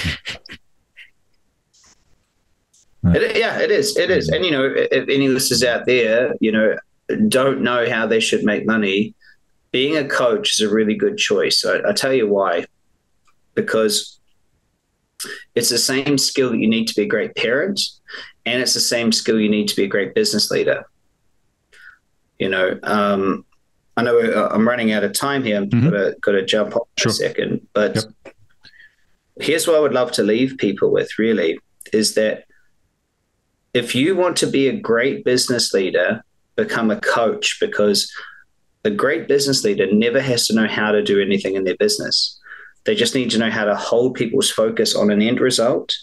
[3.14, 3.96] It, yeah, it is.
[3.96, 4.28] It is.
[4.28, 6.76] And, you know, if any listeners out there, you know,
[7.28, 9.14] don't know how they should make money,
[9.70, 11.64] being a coach is a really good choice.
[11.64, 12.66] I, I tell you why.
[13.54, 14.15] Because
[15.56, 17.80] it's the same skill that you need to be a great parent,
[18.44, 20.84] and it's the same skill you need to be a great business leader.
[22.38, 23.44] You know, um,
[23.96, 25.56] I know uh, I'm running out of time here.
[25.56, 25.88] I'm mm-hmm.
[25.88, 27.10] gotta, gotta jump off sure.
[27.10, 28.34] a second, but yep.
[29.40, 31.58] here's what I would love to leave people with really
[31.92, 32.44] is that
[33.72, 36.22] if you want to be a great business leader,
[36.56, 38.12] become a coach because
[38.84, 42.38] a great business leader never has to know how to do anything in their business.
[42.86, 45.96] They just need to know how to hold people's focus on an end result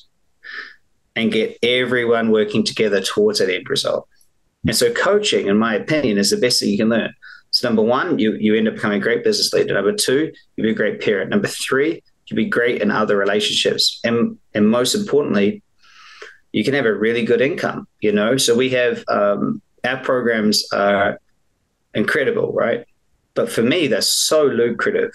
[1.16, 4.08] and get everyone working together towards that end result.
[4.66, 7.14] And so, coaching, in my opinion, is the best thing you can learn.
[7.52, 9.74] So, number one, you, you end up becoming a great business leader.
[9.74, 11.30] Number two, you be a great parent.
[11.30, 14.00] Number three, you be great in other relationships.
[14.04, 15.62] And, and most importantly,
[16.52, 18.38] you can have a really good income, you know?
[18.38, 21.20] So we have, um, our programs are
[21.94, 22.86] incredible, right?
[23.34, 25.12] But for me, they're so lucrative.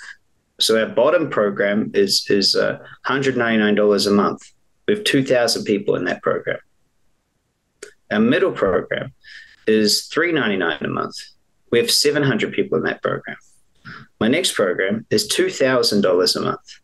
[0.61, 4.43] So our bottom program is, is uh, $199 a month.
[4.87, 6.59] We have 2,000 people in that program.
[8.11, 9.13] Our middle program
[9.67, 11.15] is 399 a month.
[11.71, 13.37] We have 700 people in that program.
[14.19, 16.81] My next program is $2,000 a month.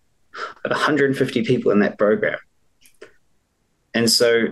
[0.64, 2.38] I 150 people in that program.
[3.94, 4.48] And so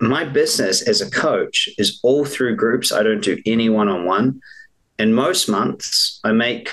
[0.00, 2.92] my business as a coach is all through groups.
[2.92, 4.40] I don't do any one on one.
[4.98, 6.70] And most months, I make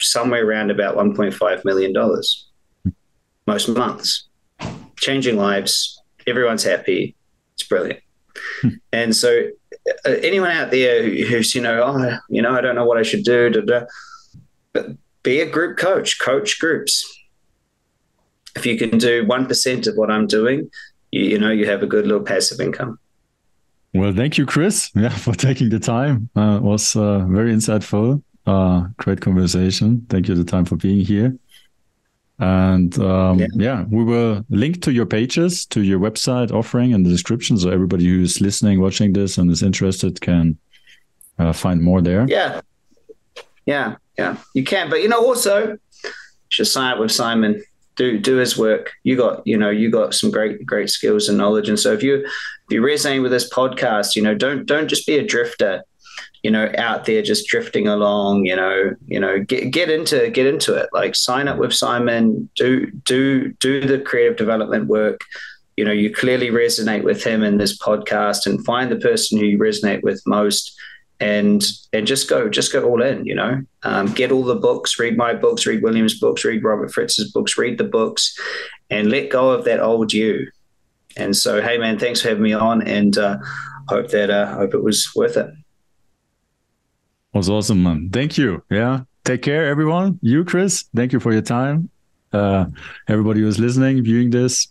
[0.00, 1.94] somewhere around about $1.5 million.
[3.46, 4.28] Most months.
[4.96, 6.00] Changing lives.
[6.26, 7.16] Everyone's happy.
[7.54, 8.00] It's brilliant.
[8.62, 8.68] Hmm.
[8.92, 9.48] and so,
[10.06, 13.02] uh, anyone out there who's, you know, oh, you know, I don't know what I
[13.02, 13.86] should do, da, da,
[14.72, 14.86] but
[15.22, 17.04] be a group coach, coach groups.
[18.56, 20.70] If you can do 1% of what I'm doing,
[21.10, 22.98] you, you know you have a good little passive income.
[23.94, 26.28] Well, thank you, Chris, yeah, for taking the time.
[26.36, 28.22] Uh, it was uh, very insightful.
[28.48, 30.06] Uh, great conversation.
[30.08, 31.36] Thank you the time for being here.
[32.38, 33.46] And um, yeah.
[33.54, 33.84] yeah.
[33.90, 37.58] we will link to your pages, to your website offering in the description.
[37.58, 40.56] So everybody who's listening, watching this and is interested can
[41.38, 42.26] uh, find more there.
[42.28, 42.62] Yeah.
[43.66, 43.96] Yeah.
[44.16, 44.36] Yeah.
[44.54, 44.88] You can.
[44.88, 45.76] But, you know, also,
[46.48, 47.62] should sign up with Simon
[47.96, 48.92] do do his work.
[49.02, 52.02] You got you know you got some great great skills and knowledge, and so if
[52.02, 55.82] you if you resonate with this podcast, you know don't don't just be a drifter,
[56.42, 58.44] you know out there just drifting along.
[58.44, 60.88] You know you know get get into get into it.
[60.92, 62.48] Like sign up with Simon.
[62.56, 65.20] Do do do the creative development work.
[65.76, 69.44] You know you clearly resonate with him in this podcast, and find the person who
[69.44, 70.78] you resonate with most
[71.20, 74.98] and and just go just go all in you know um, get all the books
[74.98, 78.38] read my books read william's books read robert fritz's books read the books
[78.90, 80.48] and let go of that old you
[81.16, 83.36] and so hey man thanks for having me on and uh,
[83.88, 85.50] hope that uh, hope it was worth it
[87.38, 88.10] was awesome man.
[88.10, 88.62] Thank you.
[88.70, 89.00] Yeah.
[89.24, 90.18] Take care everyone.
[90.22, 91.88] You chris thank you for your time.
[92.32, 92.66] Uh,
[93.08, 94.68] everybody who's listening viewing this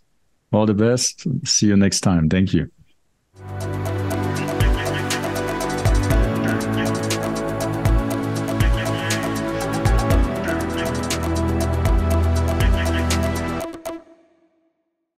[0.51, 1.25] all the best.
[1.45, 2.29] See you next time.
[2.29, 2.69] Thank you